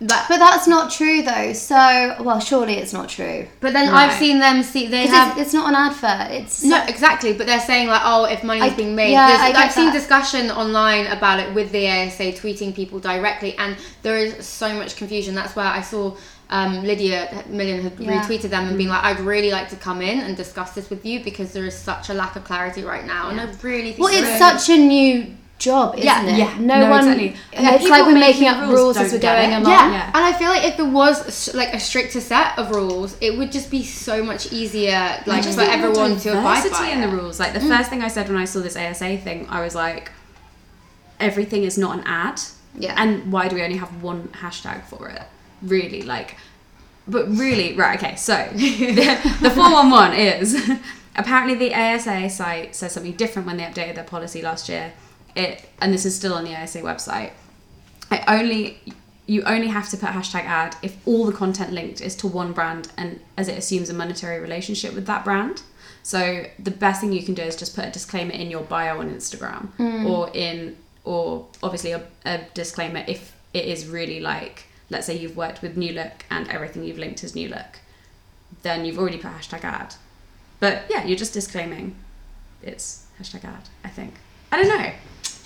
[0.00, 0.26] that.
[0.28, 1.52] But that's not true though.
[1.52, 3.46] So, well, surely it's not true.
[3.60, 4.08] But then Right.
[4.10, 6.30] I've seen them see they 'Cause have it's, it's not an advert.
[6.32, 9.12] It's no exactly, but they're saying like, oh, if money is I- being made.
[9.12, 13.56] yeah, I get I've seen discussion online about it with the ASA tweeting people directly,
[13.58, 15.34] and there is so much confusion.
[15.34, 16.14] That's where I saw
[16.50, 18.22] um, Lydia Millen had Yeah.
[18.22, 21.04] retweeted them and being like, I'd really like to come in and discuss this with
[21.04, 23.98] you because there is such a lack of clarity right now, and I really think
[23.98, 24.38] Well, it's is.
[24.38, 25.26] such a new
[25.58, 26.38] job, isn't Yeah, it?
[26.38, 26.56] yeah.
[26.58, 27.00] No, No, one.
[27.00, 27.36] exactly.
[27.52, 29.72] It's people like we're making making up rules as we're going along.
[29.72, 29.90] Yeah.
[29.90, 30.06] Yeah.
[30.14, 33.50] and I feel like if there was like a stricter set of rules, it would
[33.50, 37.40] just be so much easier, like for everyone to abide diversity by in the rules.
[37.40, 37.68] Like the mm.
[37.68, 40.12] first thing I said when I saw this ASA thing, I was like,
[41.20, 42.40] everything is not an ad.
[42.78, 42.94] Yeah.
[42.96, 45.22] And why do we only have one hashtag for it?
[45.62, 46.36] Really, like,
[47.08, 47.98] but really, right?
[47.98, 50.70] Okay, so the, the four one one is
[51.16, 54.92] apparently the ASA site says something different when they updated their policy last year.
[55.34, 57.32] It and this is still on the ASA website.
[58.10, 58.80] It only
[59.26, 62.52] you only have to put hashtag ad if all the content linked is to one
[62.52, 65.62] brand and as it assumes a monetary relationship with that brand.
[66.02, 69.00] So the best thing you can do is just put a disclaimer in your bio
[69.00, 70.08] on Instagram mm.
[70.08, 75.36] or in or obviously a, a disclaimer if it is really like let's say you've
[75.36, 77.80] worked with New Look and everything you've linked is New Look,
[78.62, 79.94] then you've already put hashtag ad.
[80.60, 81.96] But yeah, you're just disclaiming
[82.62, 83.68] it's hashtag ad.
[83.84, 84.14] I think
[84.50, 84.92] I don't know.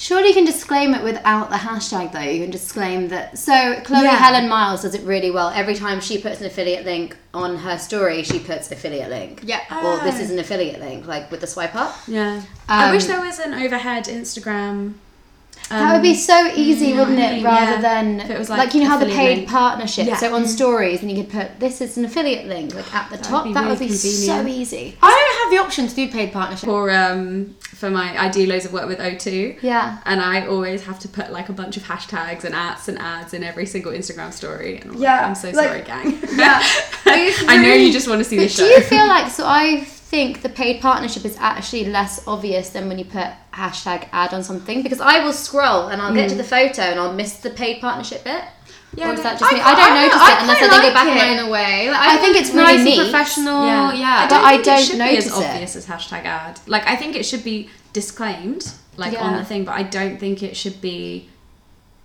[0.03, 2.19] Surely you can disclaim it without the hashtag though.
[2.19, 3.39] You can disclaim that.
[3.39, 4.17] So Chloe Yeah.
[4.17, 5.51] Helen Miles does it really well.
[5.55, 9.43] Every time she puts an affiliate link on her story, she puts affiliate link.
[9.45, 9.61] Yeah.
[9.71, 10.23] Or this Oh.
[10.23, 11.95] is an affiliate link, like with the swipe up.
[12.09, 12.41] Yeah.
[12.69, 14.95] I Um, wish there was an overhead Instagram.
[15.69, 17.41] That would be so easy, wouldn't it?
[17.41, 17.81] mm, Rather yeah.
[17.81, 19.49] than If it was like, like you know how the paid link.
[19.49, 20.07] partnership.
[20.07, 20.17] Yeah.
[20.17, 23.19] So on stories, and you could put this is an affiliate link like at the
[23.19, 23.45] top.
[23.45, 24.97] be that really would be so easy.
[25.03, 26.67] I don't have the option to do paid partnership.
[26.67, 29.63] for um for my I do loads of work with O2.
[29.63, 29.99] Yeah.
[30.05, 33.35] And I always have to put like a bunch of hashtags and ads and ads
[33.35, 34.77] in every single Instagram story.
[34.77, 36.19] And I'm like, Yeah, I'm so like- sorry, gang.
[36.35, 36.63] Yeah.
[37.07, 38.63] It's I know you just want to see the show.
[38.65, 39.45] Do you feel like so?
[39.47, 44.35] I think the paid partnership is actually less obvious than when you put hashtag ad
[44.35, 46.39] on something because I will scroll and I'll get to mm.
[46.39, 48.45] the photo and I'll miss the paid partnership bit.
[48.95, 49.59] Yeah, or is that just me?
[49.59, 51.49] quite- I don't notice I it unless I then go back it and I in
[51.49, 51.91] a way.
[51.91, 53.01] Like, I think it's really nice and neat.
[53.01, 53.65] professional.
[53.65, 55.45] Yeah, I But don't I think don't it notice be as it.
[55.47, 56.61] obvious as hashtag ad.
[56.67, 60.43] Like I think it should be disclaimed, like on the thing, but I don't think
[60.43, 61.31] it should be.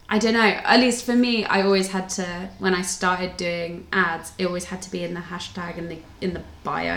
[0.10, 0.39] I don't know.
[0.74, 4.32] At least for me, I always had to when I started doing ads.
[4.38, 6.96] It always had to be in the hashtag in the in the bio,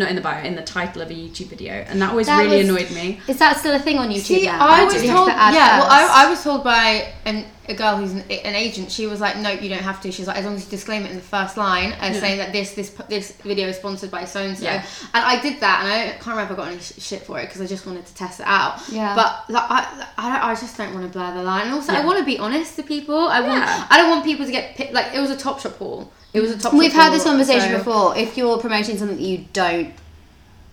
[0.00, 2.30] not in the bio, in the title of a YouTube video, and that always Mm.
[2.32, 3.06] That really was- annoyed me.
[3.28, 4.58] Is that still a thing on YouTube See, now?
[4.78, 5.28] I was told.
[5.28, 5.88] to Yeah, well.
[5.90, 6.86] I, I was told by
[7.30, 8.20] an, a girl who's an,
[8.50, 8.90] an agent.
[8.96, 11.02] She was like, "No, you don't have to." She's like, "As long as you disclaim
[11.06, 14.24] it in the first line, uh, saying that this this this video is sponsored by
[14.24, 16.80] so and so." And I did that, and I can't remember if I got any
[16.80, 18.74] sh- shit for it because I just wanted to test it out.
[18.88, 19.14] Yeah.
[19.14, 19.80] But like, I,
[20.18, 21.66] I, I just don't want to blur the line.
[21.66, 23.20] And also, I want to be honest to people.
[23.28, 23.60] I want.
[23.62, 23.86] Yeah.
[23.90, 26.10] I don't want people to get like it was a Top Shop haul.
[26.34, 26.72] It was a Top.
[26.72, 28.16] We've Shop had this conversation so- before.
[28.16, 29.92] If you're promoting something that you don't,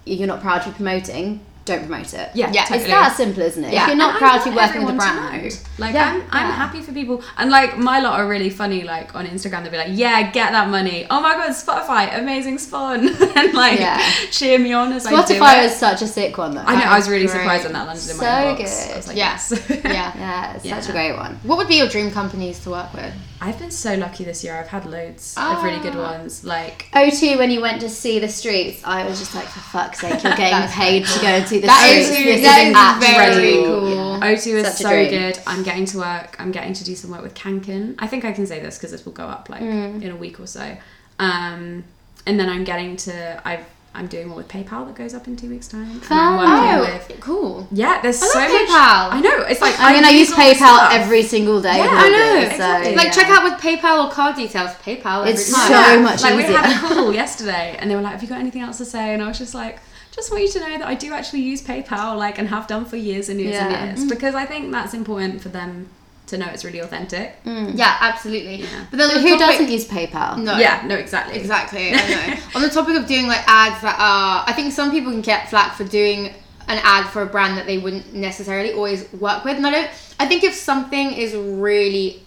[0.06, 2.32] you're not proud to be promoting, don't promote it.
[2.34, 3.72] Yeah, Yeah, It's that simple, isn't it?
[3.74, 3.84] Yeah.
[3.84, 5.50] If you're not And proud to be working with a brand, know.
[5.78, 6.56] Like Yeah, I'm, I'm yeah.
[6.56, 8.84] happy for people, and like my lot are really funny.
[8.84, 11.06] Like on Instagram, they'll be like, "Yeah, get that money!
[11.12, 14.00] Oh my god, Spotify, amazing spawn!" and like Yeah.
[14.32, 15.66] cheer me on as I do Spotify it.
[15.66, 16.62] is such a sick one though.
[16.66, 16.86] I know.
[16.90, 17.38] I was really Great.
[17.38, 18.58] surprised when that landed in my So inbox.
[18.58, 18.94] good.
[18.94, 19.70] I was like, yes.
[19.70, 20.18] Yeah.
[20.18, 21.36] Yeah, it's such a great one.
[21.44, 23.14] What would be your dream companies to work with?
[23.42, 24.56] I've been so lucky this year.
[24.56, 26.12] I've had loads of really good Ah.
[26.18, 26.44] ones.
[26.44, 30.02] Like O2 when you went to see the streets, I was just like, for fuck's
[30.02, 32.10] sake, you're getting That's paid to go and see the That streets.
[32.10, 33.80] is- this that is is very cool.
[33.82, 34.20] cool.
[34.20, 35.40] O2 is Such a so good.
[35.48, 36.36] I'm getting to work.
[36.40, 37.96] I'm getting to do some work with Kanken.
[38.00, 40.02] I think I can say this because this will go up like Mm.
[40.04, 40.76] in a week or so.
[41.18, 41.84] Um,
[42.26, 43.66] and then I'm getting to I've
[44.00, 46.02] I'm doing one with PayPal that goes up in two weeks' time.
[46.10, 47.68] Oh, with cool.
[47.72, 48.02] yeah.
[48.02, 48.50] There's I so much.
[48.50, 49.12] PayPal.
[49.12, 49.44] I know.
[49.44, 50.92] It's like I mean, I use PayPal stuff.
[50.94, 51.78] every single day.
[51.78, 52.40] Yeah, I know.
[52.46, 52.96] So, Exactly.
[52.96, 53.12] Like yeah.
[53.12, 54.72] check out with PayPal or card details.
[54.76, 55.22] PayPal.
[55.22, 55.68] Every It's time.
[55.68, 56.00] so Yeah.
[56.02, 58.62] much like we had a call yesterday, and they were like, "Have you got anything
[58.62, 59.80] else to say?" And I was just like,
[60.12, 62.86] "Just want you to know that I do actually use PayPal, like, and have done
[62.86, 63.68] for years and years Yeah.
[63.68, 64.10] and years, mm.
[64.10, 65.90] because I think that's important for them
[66.30, 68.66] to know it's really authentic." Yeah, absolutely.
[68.92, 70.38] But then But the who topic- doesn't use PayPal?
[70.42, 70.58] No.
[70.58, 71.38] Yeah, no, exactly.
[71.38, 72.38] Exactly, I know.
[72.56, 75.50] On the topic of doing like ads that are, I think some people can get
[75.50, 76.28] flack for doing
[76.68, 79.58] an ad for a brand that they wouldn't necessarily always work with.
[79.58, 79.90] And I don't,
[80.20, 82.22] I think if something is really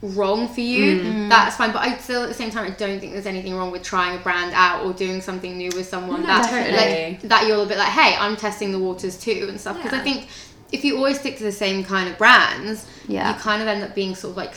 [0.00, 1.28] wrong for you, Mm.
[1.30, 1.72] that's fine.
[1.72, 4.16] But I still, at the same time, I don't think there's anything wrong with trying
[4.18, 6.76] a brand out or doing something new with someone No, that, totally.
[7.12, 9.76] like, that you're a bit like, hey, I'm testing the waters too and stuff.
[9.82, 10.28] Because I think
[10.72, 13.32] if you always stick to the same kind of brands, Yeah.
[13.34, 14.54] you kind of end up being sort of like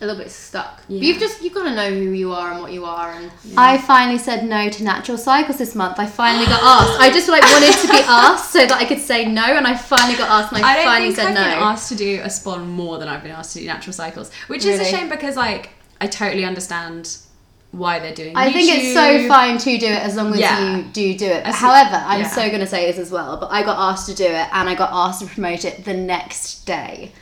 [0.00, 0.80] a little bit stuck.
[0.86, 3.30] But you've just you've got to know who you are and what you are and
[3.56, 5.98] I finally said no to natural cycles this month.
[5.98, 7.00] I finally got asked.
[7.00, 9.76] I just like wanted to be asked so that I could say no, and I
[9.76, 11.54] finally got asked, and I, I don't finally think said I've no.
[11.54, 14.30] been asked to do a spawn more than I've been asked to do natural cycles,
[14.46, 17.18] which is a shame because like I totally understand
[17.70, 18.34] why they're doing.
[18.36, 20.76] I think it's so fine to do it as long as Yeah.
[20.78, 21.44] you do do it.
[21.44, 22.28] But I see- however, I'm yeah.
[22.28, 23.36] so going to say this as well.
[23.36, 25.94] But I got asked to do it, and I got asked to promote it the
[25.94, 27.12] next day.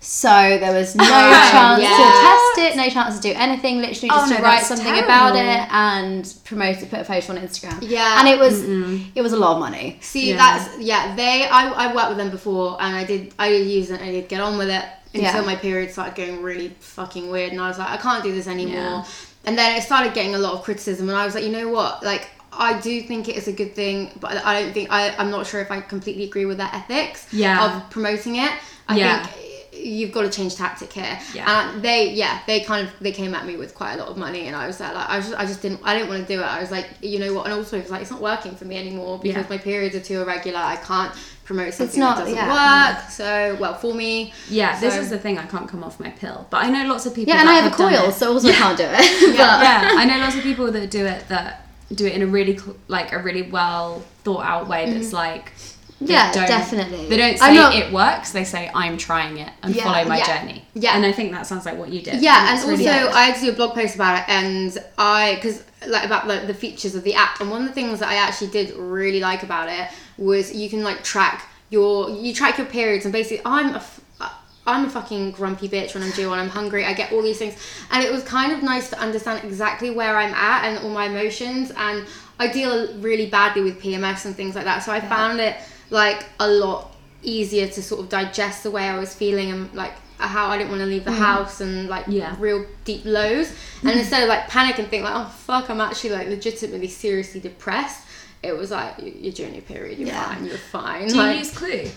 [0.00, 1.88] So there was no Oh, chance yeah.
[1.88, 3.78] to test it, no chance to do anything.
[3.80, 7.32] Literally Oh, just no, to write something about it and promote it, put a photo
[7.32, 7.78] on Instagram.
[7.82, 8.20] Yeah.
[8.20, 9.98] and it was it was a lot of money.
[10.00, 11.16] See, that's yeah.
[11.16, 14.08] They, I, I worked with them before, and I did, I did use it, and
[14.08, 15.40] I did get on with it until Yeah.
[15.40, 18.46] my period started going really fucking weird, and I was like, I can't do this
[18.46, 18.74] anymore.
[18.76, 19.04] Yeah.
[19.44, 21.68] And then it started getting a lot of criticism, and I was like, you know
[21.68, 22.28] what, like.
[22.50, 25.46] I do think it is a good thing, but I don't think I, I'm not
[25.46, 27.76] sure if I completely agree with their ethics Yeah.
[27.76, 28.50] of promoting it.
[28.88, 29.26] I Yeah.
[29.26, 31.20] think you've got to change tactic here.
[31.34, 31.70] Yeah.
[31.70, 34.16] And they, yeah, they kind of they came at me with quite a lot of
[34.16, 36.34] money, and I was like, like I just, I just didn't, I didn't want to
[36.34, 36.44] do it.
[36.46, 38.64] I was like, you know what, and also it was like, it's not working for
[38.64, 39.50] me anymore because Yeah.
[39.50, 40.58] my periods are too irregular.
[40.58, 41.14] I can't
[41.48, 42.92] promote something not- that doesn't yeah.
[42.92, 43.10] work.
[43.10, 45.38] So, well, for me, Yeah, this is the thing.
[45.38, 47.32] I can't come off my pill, but I know lots of people.
[47.32, 49.34] Yeah, and I have a coil, so also I can't do it.
[49.38, 49.62] Yeah.
[49.62, 52.58] yeah, I know lots of people that do it that do it in a really
[52.88, 54.92] like a really well thought out way.
[54.92, 55.16] That's mm-hmm.
[55.16, 57.08] like they Yeah, definitely.
[57.08, 58.30] They don't say not- it works.
[58.30, 60.64] They say I'm trying it and Yeah, follow my yeah, journey.
[60.74, 60.96] yeah.
[60.96, 62.20] and I think that sounds like what you did.
[62.22, 63.12] yeah, and it's also good.
[63.12, 66.46] I had to do a blog post about it, and I because like about like
[66.46, 69.20] the features of the app, and one of the things that I actually did really
[69.20, 73.42] like about it was you can like track your you track your periods, and basically
[73.44, 74.30] I'm a f- uh,
[74.68, 76.84] I'm a fucking grumpy bitch when I'm due and I'm hungry.
[76.84, 77.56] I get all these things,
[77.90, 81.06] and it was kind of nice to understand exactly where I'm at and all my
[81.06, 81.72] emotions.
[81.76, 82.06] And
[82.38, 85.56] I deal really badly with PMS and things like that, so I found it
[85.90, 89.92] like a lot easier to sort of digest the way I was feeling and like
[90.18, 91.18] how I didn't want to leave the mm.
[91.18, 92.34] house and like Yeah.
[92.38, 93.50] real deep lows.
[93.82, 93.98] And mm.
[93.98, 98.04] instead of like panic and think like, oh fuck, I'm actually like legitimately seriously depressed.
[98.42, 100.34] It was like "You- you're during your period, you're Yeah.
[100.34, 101.08] fine, you're fine.
[101.08, 101.90] Do you use Clue?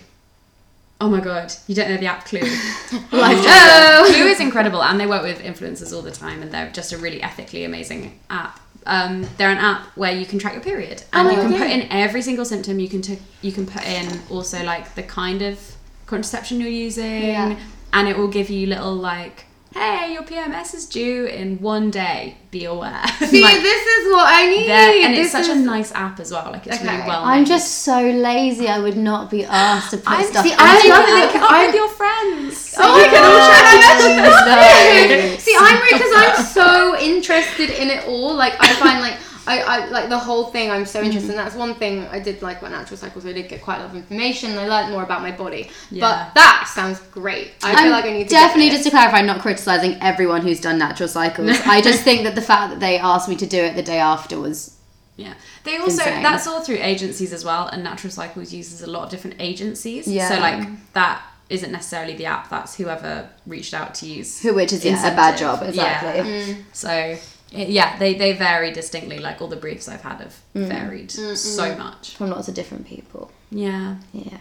[0.99, 2.41] Oh my god, you don't know the app Clue.
[2.43, 4.12] oh.
[4.13, 6.97] Clue is incredible, and they work with influencers all the time, and they're just a
[6.97, 8.60] really ethically amazing app.
[8.86, 11.58] Um, they're an app where you can track your period, and Oh, you can okay.
[11.60, 12.80] put in every single symptom.
[12.80, 15.60] You can t- you can put in also like the kind of
[16.08, 17.58] contraception you're using, Yeah.
[17.94, 22.36] and it will give you little like, hey, your PMS is due in one day.
[22.51, 23.01] Be aware.
[23.19, 24.67] See, Like, this is what I need.
[24.67, 26.49] they're- and it's This such a nice app as well.
[26.51, 26.88] Like it's Okay.
[26.93, 27.23] really well.
[27.23, 28.67] I'm just so lazy.
[28.67, 30.45] I would not be asked to put I'm, stuff.
[30.45, 31.10] see, I the love app.
[31.10, 31.34] it.
[31.34, 32.75] Look up with your friends.
[32.77, 35.38] Oh, we can all try No.
[35.38, 38.34] See, I'm because I'm so interested in it all.
[38.36, 40.69] Like, I find like I, I like the whole thing.
[40.69, 41.32] I'm so interested.
[41.32, 41.39] Mm-hmm.
[41.39, 43.25] And that's one thing I did like about natural cycles.
[43.25, 44.51] I did get quite a lot of information.
[44.51, 45.69] and I learned more about my body.
[45.89, 46.01] Yeah.
[46.01, 47.51] But that sounds great.
[47.63, 50.41] I I'm feel like I need to definitely just to clarify, I'm not criticizing everyone
[50.41, 51.49] who's done natural cycles.
[51.65, 53.99] I just think that the fact that they asked me to do it the day
[53.99, 54.77] after was
[55.17, 55.34] Yeah.
[55.63, 56.23] They also insane.
[56.23, 60.08] that's all through agencies as well, and Natural Cycles uses a lot of different agencies.
[60.08, 60.30] Yeah.
[60.30, 62.49] So like that isn't necessarily the app.
[62.49, 64.41] That's whoever reached out to use.
[64.41, 66.32] who, which is yeah, a bad job exactly.
[66.32, 66.56] Yeah.
[66.73, 69.19] So it- yeah, they they vary distinctly.
[69.19, 70.67] Like all the briefs I've had have Mm.
[70.67, 72.15] varied so much.
[72.15, 73.31] From lots of different people.
[73.51, 73.95] Yeah.
[74.13, 74.37] Yeah.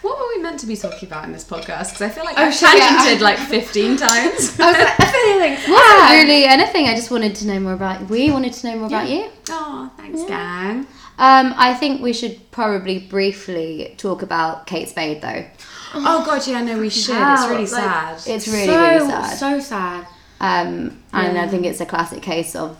[0.00, 1.88] What were we meant to be talking about in this podcast?
[1.90, 3.18] Because I feel like Oh, I've shit, yeah.
[3.20, 4.58] like fifteen times.
[4.58, 5.68] I was like, feelings.
[5.68, 6.86] Wasn't really anything.
[6.88, 8.08] I just wanted to know more about.
[8.08, 9.28] We wanted to know more about you.
[9.50, 10.86] oh, thanks, gang.
[11.18, 15.44] Um, I think we should probably briefly talk about Kate Spade though.
[15.94, 17.14] Oh god, yeah, no, we should.
[17.16, 18.34] Wow, it's really like- sad.
[18.34, 19.36] It's really so, really sad.
[19.36, 20.06] So sad.
[20.42, 21.44] Um, and Yeah.
[21.44, 22.76] I think it's a classic case of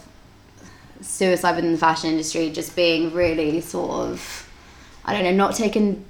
[1.00, 4.48] suicide within the fashion industry just being really sort of,
[5.04, 6.04] I don't know, not taken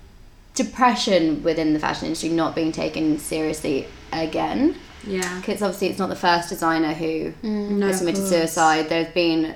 [0.54, 4.76] depression within the fashion industry not being taken seriously again.
[5.06, 5.36] yeah.
[5.40, 8.88] Because obviously it's not the first designer who No, has committed suicide.
[8.88, 9.54] There's been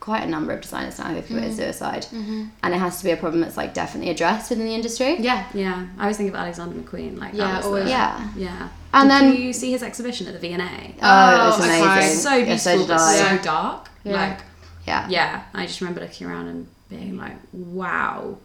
[0.00, 1.56] quite a number of designers now who've committed Mm.
[1.56, 2.44] suicide, Mm-hmm.
[2.62, 5.16] and it has to be a problem that's like definitely addressed within the industry.
[5.20, 5.44] Yeah.
[5.54, 7.18] Yeah, I always think of Alexander McQueen.
[7.18, 7.84] Like, Yeah, always.
[7.84, 8.28] the, Yeah.
[8.36, 8.68] yeah.
[8.94, 10.58] And Did then- you see his exhibition at the V&A?
[10.58, 11.82] Oh, it was amazing.
[11.84, 12.02] cried.
[12.12, 13.16] so Yeah, beautiful, so did but I.
[13.36, 13.90] so dark.
[14.04, 14.12] Yeah.
[14.12, 14.38] Like,
[14.86, 15.06] Yeah.
[15.08, 18.36] yeah, I just remember looking around and being like, wow.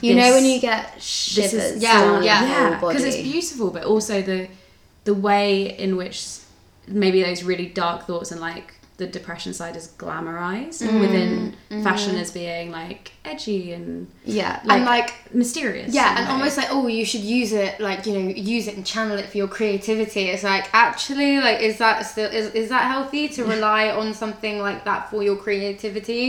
[0.00, 2.40] You know when you get shivers is- Yeah, yeah.
[2.40, 2.96] your Yeah, body.
[2.98, 4.48] because it's beautiful, but also the
[5.04, 6.26] the way in which
[6.86, 11.00] maybe those really dark thoughts and like the depression side is glamorized Mm.
[11.04, 11.30] within
[11.70, 11.82] Mm-hmm.
[11.88, 13.90] fashion as being like edgy and
[14.40, 15.10] Yeah, like, and like
[15.42, 15.88] mysterious.
[16.00, 16.32] yeah and way.
[16.34, 18.24] almost like oh you should use it like you know
[18.56, 22.30] use it and channel it for your creativity it's like actually like is that still
[22.40, 26.24] is, is that healthy to rely on something like that for your creativity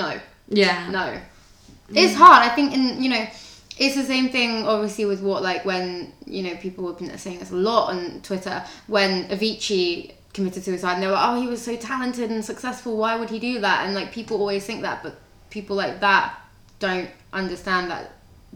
[0.00, 0.08] no
[0.48, 1.06] yeah, no
[2.02, 3.24] it's hard i think in you know
[3.84, 7.38] it's the same thing obviously with what like when you know people have been saying
[7.38, 8.58] this a lot on twitter
[8.94, 13.16] when avicii committed suicide and they were oh he was so talented and successful why
[13.18, 15.14] would he do that and like people always think that but
[15.50, 16.34] people like that
[16.78, 18.12] don't understand that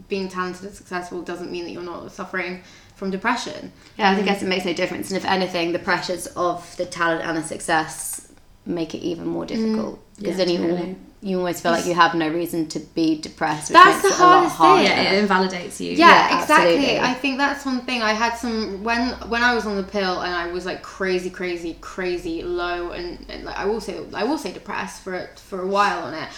[0.08, 2.62] being talented and successful doesn't mean that you're not suffering
[2.94, 5.10] from depression Yeah, I think guess it makes no difference.
[5.10, 8.28] And if anything, the pressures of the talent and the success
[8.64, 9.98] make it even more difficult.
[10.16, 10.38] Because Mm.
[10.38, 10.96] Yeah, then you.
[11.22, 13.70] You almost feel like you have no reason to be depressed.
[13.70, 14.66] Which That's makes the it a lot hardest thing.
[14.66, 14.82] harder.
[14.82, 15.92] yeah, it invalidates you.
[15.92, 16.74] Yeah, Yeah, exactly.
[16.74, 16.98] absolutely.
[17.00, 18.02] I think that's one thing.
[18.02, 21.30] I had some when when I was on the pill and I was like crazy,
[21.30, 25.62] crazy, crazy low, and, and like I will say I will say depressed for for
[25.62, 26.28] a while on it.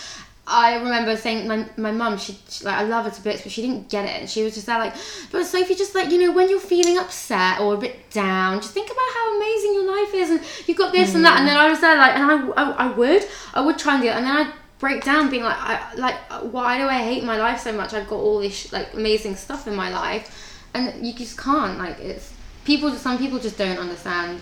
[0.46, 3.50] I remember saying my my mum she, she like I love her to bits, but
[3.50, 4.94] she didn't get it, and she was just there like,
[5.32, 8.74] but Sophie, just like you know when you're feeling upset or a bit down, just
[8.74, 11.40] think about how amazing your life is, and you've got this and that, mm.
[11.40, 13.24] and then I was there like, and I, I, I would
[13.54, 14.52] I would try and do it, and then I.
[14.84, 16.16] would break down being like I like
[16.52, 17.92] why do I hate my life so much?
[17.94, 20.60] I've got all this like amazing stuff in my life.
[20.74, 22.32] And you just can't like it's
[22.64, 24.40] people some people just don't understand.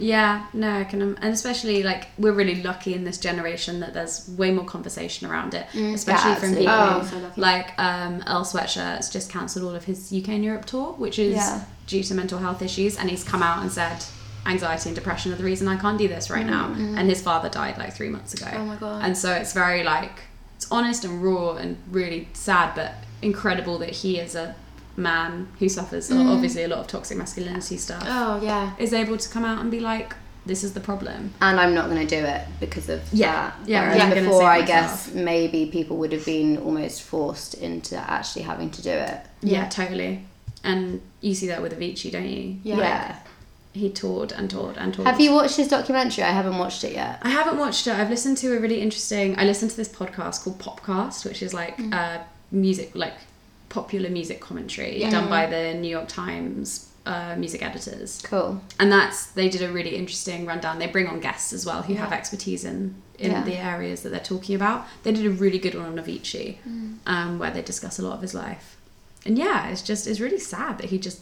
[0.00, 4.28] Yeah, no, I can, and especially like we're really lucky in this generation that there's
[4.28, 9.10] way more conversation around it, especially Yeah, from people Oh, so like um, Earl Sweatshirt's
[9.10, 11.64] just cancelled all of his UK and Europe tour, which is Yeah.
[11.88, 14.04] due to mental health issues, and he's come out and said
[14.48, 16.98] anxiety and depression are the reason I can't do this right now, mm-hmm.
[16.98, 18.50] and his father died like three months ago.
[18.52, 19.04] Oh my God.
[19.04, 20.22] And so it's very like
[20.56, 24.54] it's honest and raw and really sad, but incredible that he is a
[24.96, 26.28] man who suffers mm-hmm.
[26.28, 29.70] obviously a lot of toxic masculinity stuff oh yeah is able to come out and
[29.70, 30.12] be like,
[30.48, 31.32] this is the problem.
[31.40, 33.32] and I'm not going to do it because of Yeah.
[33.32, 33.68] that.
[33.68, 34.66] Yeah, Whereas I'm before, I myself.
[34.66, 39.20] guess maybe people would have been almost forced into actually having to do it.
[39.42, 40.24] Yeah, totally.
[40.64, 42.56] And you see that with Avicii, don't you?
[42.62, 42.78] Yeah.
[42.78, 43.16] Yeah.
[43.72, 45.06] He toured and toured and toured.
[45.08, 46.24] Have you watched his documentary?
[46.24, 47.18] I haven't watched it yet.
[47.22, 47.92] I haven't watched it.
[47.94, 49.38] I've listened to a really interesting.
[49.38, 52.18] I listened to this podcast called Popcast, which is like uh,
[52.50, 53.14] music, like
[53.68, 55.10] popular music commentary Yeah.
[55.10, 58.20] done by the New York Times uh, music editors.
[58.24, 58.60] Cool.
[58.80, 60.78] and that's they did a really interesting rundown.
[60.78, 63.42] They bring on guests as well who have expertise in in Yeah.
[63.44, 64.86] the areas that they're talking about.
[65.02, 66.96] They did a really good one on Avicii, Mm.
[67.06, 68.76] um, where they discuss a lot of his life.
[69.26, 71.20] And yeah, it's just it's really sad that he just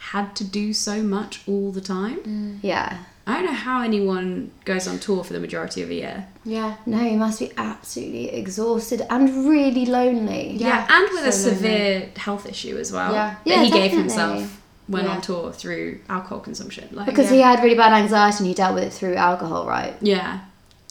[0.00, 2.58] had to do so much all the time.
[2.62, 2.98] Yeah.
[3.26, 6.26] I don't know how anyone goes on tour for the majority of a year.
[6.44, 10.52] yeah No, you must be absolutely exhausted and really lonely.
[10.56, 11.56] Yeah, and with a so lonely.
[11.58, 13.12] severe health issue as well.
[13.12, 13.34] Yeah.
[13.34, 15.10] that Yeah, he gave himself when Yeah.
[15.16, 16.88] on tour through alcohol consumption.
[16.92, 19.94] Like Because he had really bad anxiety and he dealt with it through alcohol, right?
[20.00, 20.40] Yeah.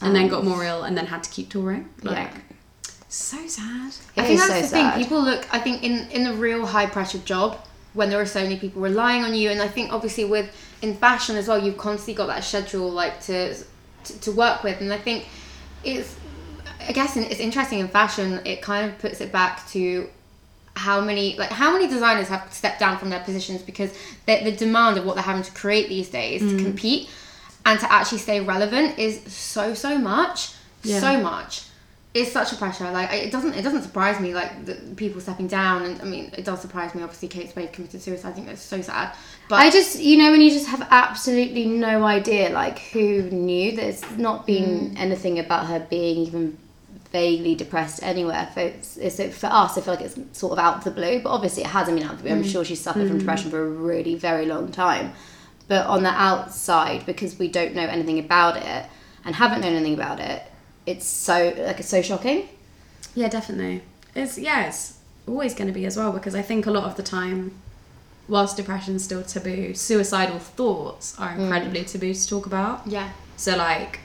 [0.01, 1.89] And then Um, got more ill and then had to keep touring.
[2.03, 2.93] Like, Yeah.
[3.09, 3.91] so sad.
[4.15, 4.93] It I think is that's so the sad.
[4.93, 5.03] thing.
[5.03, 5.41] People look.
[5.51, 7.57] I think in in a real high pressure job,
[7.93, 10.49] when there are so many people relying on you, and I think obviously with
[10.81, 14.79] in fashion as well, you've constantly got that schedule like to to, to work with,
[14.81, 15.25] and I think
[15.83, 16.15] it's.
[16.87, 18.39] I guess it's interesting in fashion.
[18.45, 20.07] It kind of puts it back to
[20.75, 23.91] how many like how many designers have stepped down from their positions because
[24.25, 26.57] the, the demand of what they're having to create these days Mm.
[26.57, 27.09] to compete
[27.65, 31.01] and to actually stay relevant is so so much Yeah.
[31.01, 31.63] so much
[32.13, 35.47] it's such a pressure like it doesn't it doesn't surprise me like the people stepping
[35.47, 38.47] down and i mean it does surprise me obviously kate spade committed suicide i think
[38.47, 39.15] that's so sad
[39.49, 43.75] but I just, you know, when you just have absolutely no idea, like, who knew
[43.75, 44.99] there's not been mm.
[44.99, 46.57] anything about her being even
[47.11, 48.47] vaguely depressed anywhere.
[48.53, 51.19] For, it's, it's, for us, I feel like it's sort of out of the blue,
[51.21, 52.37] but obviously it hasn't been out of the blue.
[52.37, 52.51] I'm mm.
[52.51, 53.21] sure she's suffered from mm.
[53.21, 55.13] depression for a really very long time.
[55.67, 58.85] But on the outside, because we don't know anything about it
[59.25, 60.43] and haven't known anything about it,
[60.91, 62.47] it's so, like, it's so shocking.
[63.15, 63.81] Yeah, definitely.
[64.15, 66.95] It's yeah, it's always going to be as well because I think a lot of
[66.95, 67.51] the time,
[68.27, 71.39] whilst depression's still taboo, suicidal thoughts are mm.
[71.39, 72.81] incredibly taboo to talk about.
[72.87, 73.99] yeah So like,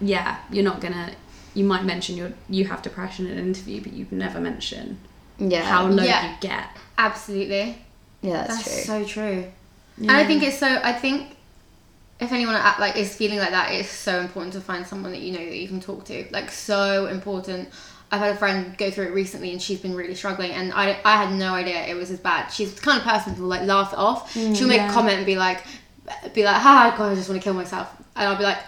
[0.00, 1.12] yeah, you're not gonna.
[1.54, 4.98] You might mention your you have depression in an interview, but you'd never mention
[5.38, 5.62] Yeah.
[5.62, 6.30] how low Yeah.
[6.30, 6.66] you get.
[6.98, 7.78] absolutely
[8.22, 8.84] yeah, that's, that's true.
[8.84, 9.44] so true
[9.98, 11.33] and i think it's so i think
[12.24, 15.20] if anyone at, like is feeling like that, it's so important to find someone that
[15.20, 16.26] you know that you can talk to.
[16.30, 17.68] Like so important.
[18.12, 20.98] I've had a friend go through it recently, and she's been really struggling, and I,
[21.04, 22.48] I had no idea it was as bad.
[22.50, 24.34] She's the kind of person who like laugh it off.
[24.34, 24.90] Mm, She'll make yeah.
[24.90, 25.64] a comment and be like,
[26.32, 28.58] be like, "Ha, God, I just want to kill myself," and I'll be like,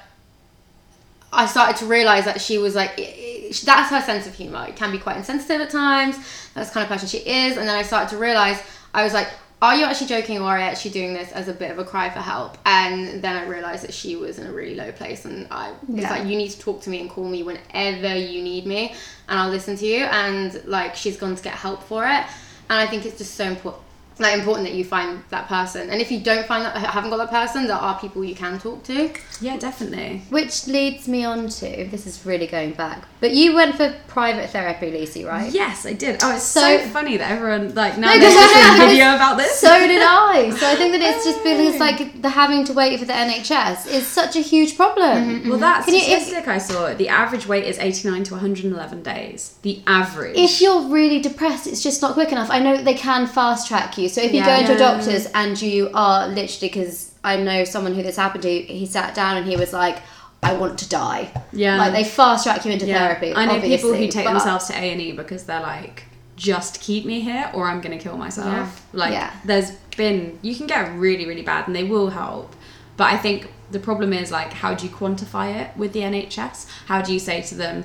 [1.32, 4.64] I started to realize that she was like, i- i- that's her sense of humor.
[4.68, 6.16] It can be quite insensitive at times.
[6.54, 7.56] That's the kind of person she is.
[7.56, 8.60] And then I started to realize,
[8.94, 9.28] I was like,
[9.62, 11.84] are you actually joking or are you actually doing this as a bit of a
[11.84, 12.58] cry for help?
[12.66, 15.24] And then I realized that she was in a really low place.
[15.24, 16.10] And I was Yeah.
[16.10, 18.94] like, you need to talk to me and call me whenever you need me
[19.28, 20.04] and I'll listen to you.
[20.04, 22.24] And like, she's gone to get help for it.
[22.68, 23.82] And I think it's just so important.
[24.18, 27.18] Like important that you find that person, and if you don't find that, haven't got
[27.18, 29.10] that person, there are people you can talk to.
[29.42, 30.22] Yeah, definitely.
[30.30, 34.48] Which leads me on to this is really going back, but you went for private
[34.48, 35.52] therapy, Lucy, right?
[35.52, 36.20] Yes, I did.
[36.22, 38.86] Oh, it's so, So- funny that everyone like now No, there's because I just a
[38.88, 39.58] video about this.
[39.60, 40.48] So did I.
[40.58, 43.86] So I think that it's just because like the having to wait for the NHS
[43.86, 45.16] is such a huge problem.
[45.24, 45.50] Mm-hmm, mm-hmm.
[45.50, 49.02] well, that Can you- if- statistic I saw, the average wait is 89 to 111
[49.02, 49.56] days.
[49.60, 50.36] The average.
[50.38, 52.50] If you're really depressed, it's just not quick enough.
[52.50, 54.05] I know they can fast track you.
[54.08, 54.46] So if you Yeah.
[54.46, 58.42] go into a doctor's and you are literally, because I know someone who this happened
[58.42, 59.98] to, he sat down and he was like,
[60.42, 61.30] I want to die.
[61.52, 61.78] Yeah.
[61.78, 62.98] Like they fast track you into Yeah.
[62.98, 63.32] therapy.
[63.34, 66.04] I know people who take themselves to A and E because they're like,
[66.36, 68.46] just keep me here or I'm gonna kill myself.
[68.46, 68.68] Yeah.
[68.92, 69.30] Like Yeah.
[69.44, 72.54] there's been you can get really, really bad and they will help.
[72.98, 76.66] But I think the problem is like how do you quantify it with the NHS?
[76.86, 77.84] How do you say to them,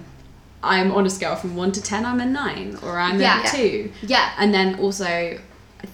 [0.61, 3.41] I'm on a scale from one to ten, I'm a nine, or I'm Yeah.
[3.43, 3.91] a two.
[4.03, 4.29] Yeah.
[4.37, 5.39] And then also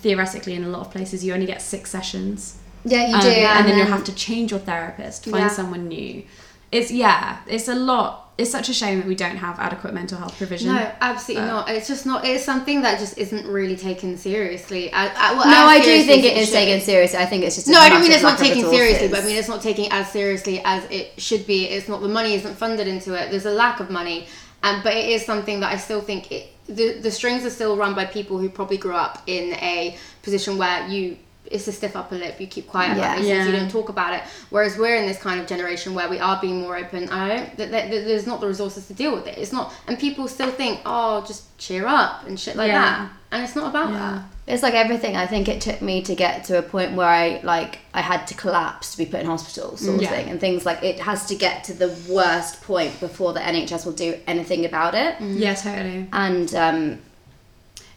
[0.01, 2.57] theoretically in a lot of places you only get six sessions.
[2.85, 3.27] Yeah, you Um, do.
[3.29, 5.49] and, then, you'll have to change your therapist, find Yeah.
[5.49, 6.23] someone new.
[6.71, 8.25] It's yeah, it's a lot.
[8.37, 10.73] It's such a shame that we don't have adequate mental health provision.
[10.75, 11.69] No, absolutely But- not.
[11.69, 12.25] It's just not.
[12.25, 14.91] It's something that just isn't really taken seriously.
[14.93, 16.53] As, as, well, No, I do think it is should.
[16.53, 17.17] taken seriously.
[17.19, 17.79] I think it's just no.
[17.79, 19.91] I don't mean it's not lack of taken seriously, but I mean it's not taking
[19.91, 21.65] as seriously as it should be.
[21.65, 23.31] It's not the money isn't funded into it.
[23.31, 24.27] There's a lack of money,
[24.61, 27.75] and but it is something that I still think it, the the strings are still
[27.77, 31.17] run by people who probably grew up in a position where you.
[31.49, 32.41] It's a stiff upper lip.
[32.41, 33.03] You keep quiet Yeah.
[33.03, 33.45] about these things.
[33.45, 34.21] You don't talk about it.
[34.49, 37.07] Whereas we're in this kind of generation where we are being more open.
[37.07, 37.55] I don't.
[37.55, 39.37] That, that, that there's not the resources to deal with it.
[39.37, 42.81] It's not, and people still think, oh, just cheer up and shit like Yeah.
[42.81, 43.11] that.
[43.31, 43.97] And it's not about Yeah.
[43.99, 44.23] that.
[44.47, 45.17] It's like everything.
[45.17, 48.25] I think it took me to get to a point where I like I had
[48.27, 51.25] to collapse to be put in hospital, sort of thing, and things like it has
[51.27, 55.19] to get to the worst point before the NHS will do anything about it.
[55.19, 56.07] Yeah, totally.
[56.13, 56.99] And um,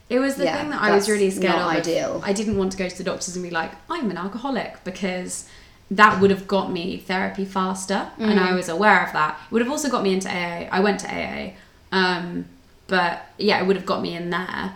[0.09, 1.81] It was the Yeah, thing that I was really scared not of.
[1.83, 2.21] ideal.
[2.25, 5.47] I didn't want to go to the doctors and be like, I'm an alcoholic because
[5.93, 8.49] that would have got me therapy faster, and Mm.
[8.49, 9.39] I was aware of that.
[9.47, 10.69] It would have also got me into AA.
[10.73, 11.53] I went to AA,
[11.93, 12.47] um,
[12.89, 14.73] but yeah, it would have got me in there,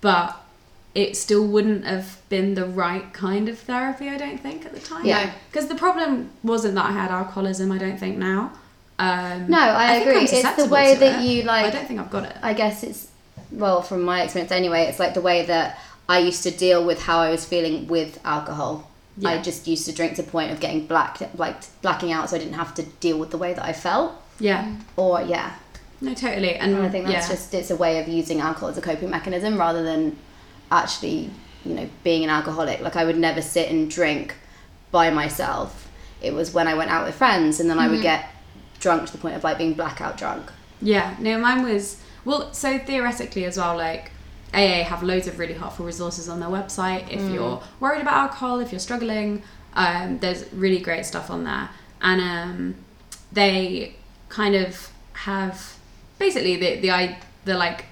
[0.00, 0.36] but
[1.02, 4.08] it still wouldn't have been the right kind of therapy.
[4.08, 5.04] I don't think at the time.
[5.04, 5.30] Yeah.
[5.50, 7.70] because the problem wasn't that I had alcoholism.
[7.70, 8.52] I don't think now.
[8.98, 10.22] Um, No, I think agree.
[10.40, 11.26] It's the way that it.
[11.28, 12.36] you, like- I don't think I've got it.
[12.42, 13.08] I guess it's
[13.52, 14.84] well from my experience anyway.
[14.88, 15.78] It's like the way that
[16.08, 18.88] I used to deal with how I was feeling with alcohol.
[19.18, 19.30] Yeah.
[19.30, 22.36] I just used to drink to the point of getting black, like blacking out, so
[22.36, 24.12] I didn't have to deal with the way that I felt.
[24.40, 24.62] Yeah.
[24.96, 25.54] Or yeah,
[26.00, 26.54] No, totally.
[26.56, 27.34] And And I think that's yeah.
[27.34, 30.16] just it's a way of using alcohol as a coping mechanism rather than
[30.70, 31.30] actually,
[31.64, 32.80] you know, being an alcoholic.
[32.80, 34.34] Like I would never sit and drink
[34.90, 35.90] by myself.
[36.22, 38.30] It was when I went out with friends and then I would get
[38.80, 40.50] drunk to the point of like being blackout drunk.
[40.80, 42.52] Yeah, no, mine was well.
[42.52, 44.10] So theoretically, as well, like
[44.54, 47.10] AA have loads of really helpful resources on their website.
[47.10, 49.42] If you're worried about alcohol, if you're struggling,
[49.74, 52.74] um, there's really great stuff on there, and um,
[53.32, 53.96] they
[54.28, 55.76] kind of have
[56.18, 57.86] basically the the i the like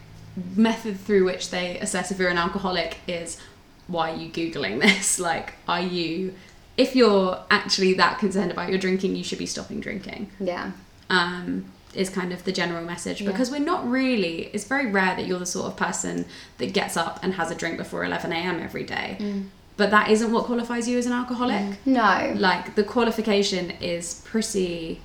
[0.56, 3.38] method through which they assess if you're an alcoholic is
[3.86, 5.18] why are you googling this?
[5.30, 6.34] Like are you
[6.76, 10.30] if you're actually that concerned about your drinking you should be stopping drinking.
[10.40, 10.72] Yeah.
[11.10, 13.20] um, is kind of the general message.
[13.20, 13.30] Yeah.
[13.30, 16.24] because we're not really it's very rare that you're the sort of person
[16.58, 19.44] that gets up and has a drink before 11 a.m every day.
[19.76, 21.78] But that isn't what qualifies you as an alcoholic.
[21.86, 22.32] No.
[22.36, 25.00] like the qualification is pretty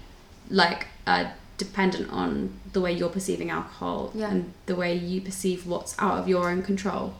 [0.49, 1.25] like uh,
[1.59, 4.29] dependent on the way you're perceiving alcohol Yeah.
[4.31, 7.13] and the way you perceive what's out of your own control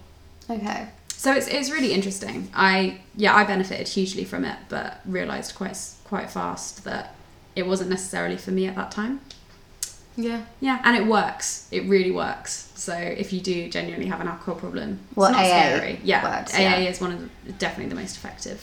[0.49, 0.89] Okay.
[1.15, 5.77] so it's, it's really interesting i yeah i benefited hugely from it but realized quite
[6.05, 7.15] quite fast that
[7.55, 9.19] it wasn't necessarily for me at that time
[10.15, 10.41] Yeah.
[10.59, 11.67] yeah, and it works.
[11.71, 12.71] It really works.
[12.75, 15.99] So if you do genuinely have an alcohol problem, it's Well, not AA scary.
[16.03, 16.89] Yeah, works, AA yeah.
[16.91, 18.59] is one of the, definitely the most effective,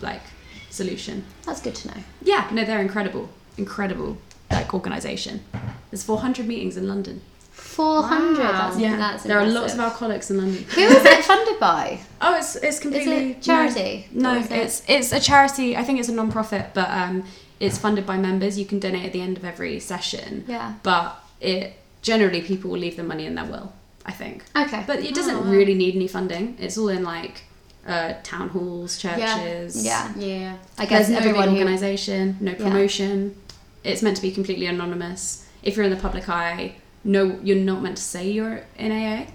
[0.00, 0.22] like,
[0.70, 1.24] solution.
[1.46, 2.00] That's good to know.
[2.22, 4.16] Yeah, no, they're incredible, incredible,
[4.52, 5.42] like organisation.
[5.90, 7.20] There's 400 meetings in London.
[7.52, 8.38] Four hundred.
[8.44, 8.52] Wow.
[8.70, 10.62] That's, Yeah, that's there are lots of alcoholics in London.
[10.74, 12.00] Who is it funded by?
[12.20, 14.08] Oh, it's it's Is completely it charity?
[14.12, 15.76] No, no is it- it's it's a charity.
[15.76, 17.24] I think it's a non-profit, but um,
[17.60, 18.58] it's funded by members.
[18.58, 20.44] You can donate at the end of every session.
[20.48, 20.74] Yeah.
[20.82, 23.72] But it generally people will leave the money in their will.
[24.04, 24.44] I think.
[24.56, 24.84] Okay.
[24.86, 25.50] But it doesn't Oh, wow.
[25.50, 26.56] really need any funding.
[26.58, 27.44] It's all in like
[27.86, 29.84] uh, town halls, churches.
[29.84, 30.12] Yeah.
[30.16, 30.26] Yeah.
[30.26, 30.56] yeah.
[30.78, 33.36] I guess There's no everyone big who organisation, no promotion.
[33.84, 35.46] It's meant to be completely anonymous.
[35.62, 39.26] If you're in the public eye, no, you're not meant to say you're in AA.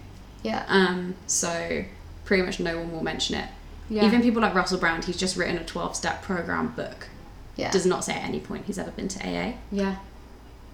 [0.44, 0.64] yeah.
[0.68, 1.84] Um, so
[2.26, 3.50] pretty much no one will mention it.
[3.90, 4.06] Yeah.
[4.06, 7.08] Even people like Russell Brand, he's just written a 12 step program book.
[7.56, 7.72] Yeah.
[7.72, 9.54] Does not say at any point he's ever been to AA.
[9.72, 9.98] Yeah.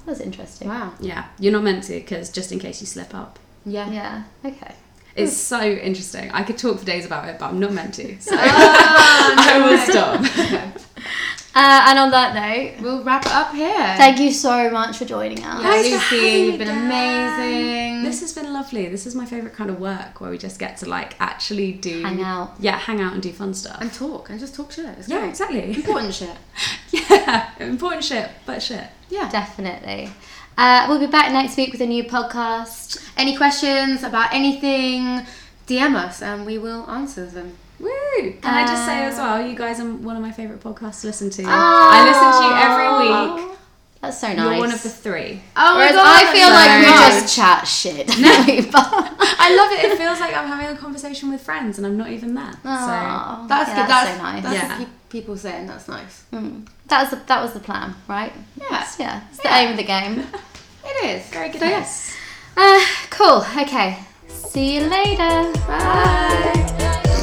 [0.06, 0.68] That's interesting.
[0.68, 0.94] Wow.
[1.00, 3.40] Yeah, you're not meant to because just in case you slip up.
[3.66, 3.90] Yeah.
[3.90, 4.24] Yeah.
[4.44, 4.74] Okay.
[5.16, 6.32] It's so interesting.
[6.32, 8.20] I could talk for days about it, but I'm not meant to.
[8.20, 10.73] So Ah, I will stop.
[11.56, 13.72] Uh, and on that note, We'll wrap it up here.
[13.98, 15.62] thank you so much for joining us.
[15.64, 16.86] Yeah, Thanks Lucy, having you've been Dan.
[16.86, 18.04] amazing.
[18.04, 18.88] This has been lovely.
[18.90, 22.02] This is my favorite kind of work where we just get to like actually do
[22.02, 22.56] Hang out.
[22.60, 23.78] Yeah, hang out and do fun stuff.
[23.80, 24.86] and talk and just talk shit.
[24.98, 25.30] It's yeah, great.
[25.30, 25.74] exactly.
[25.76, 26.38] Important shit.
[26.92, 28.86] yeah, important shit, but shit.
[29.10, 29.30] Yeah.
[29.30, 30.10] Definitely.
[30.58, 33.04] Uh, we'll be back next week with a new podcast.
[33.16, 35.26] Any questions about anything,
[35.68, 37.58] DM us and we will answer them.
[37.84, 38.32] Woo!
[38.42, 41.02] Can I just say Uh, as well, you guys are one of my favourite podcasts
[41.02, 41.44] to listen to.
[41.46, 42.90] I listen to you every
[43.44, 43.58] week.
[44.02, 44.38] That's so nice.
[44.38, 45.42] You're one of the three.
[45.56, 48.08] Oh Whereas my god, I feel like we that's just chat shit.
[48.72, 48.86] but
[49.40, 49.92] I love it.
[49.92, 52.54] It feels like I'm having a conversation with friends and I'm not even there.
[52.66, 53.90] Aw, That's yeah, good.
[53.90, 54.44] That's, That's, so nice.
[54.44, 54.80] That's Yeah.
[54.80, 55.68] what pe- people saying.
[55.68, 56.24] That's nice.
[56.34, 56.68] Mm.
[56.88, 58.34] That was the, that was the plan, right?
[58.60, 58.66] Yeah.
[58.72, 59.22] That's- yeah.
[59.30, 59.60] It's the Yeah.
[59.60, 60.24] aim of the game.
[60.86, 61.26] It is.
[61.28, 61.60] Very good.
[61.62, 61.80] So, yeah.
[61.80, 62.14] Yes.
[62.58, 63.46] Uh, cool.
[63.62, 64.00] Okay.
[64.28, 65.50] See you later.
[65.66, 66.52] Bye.
[67.08, 67.23] Lift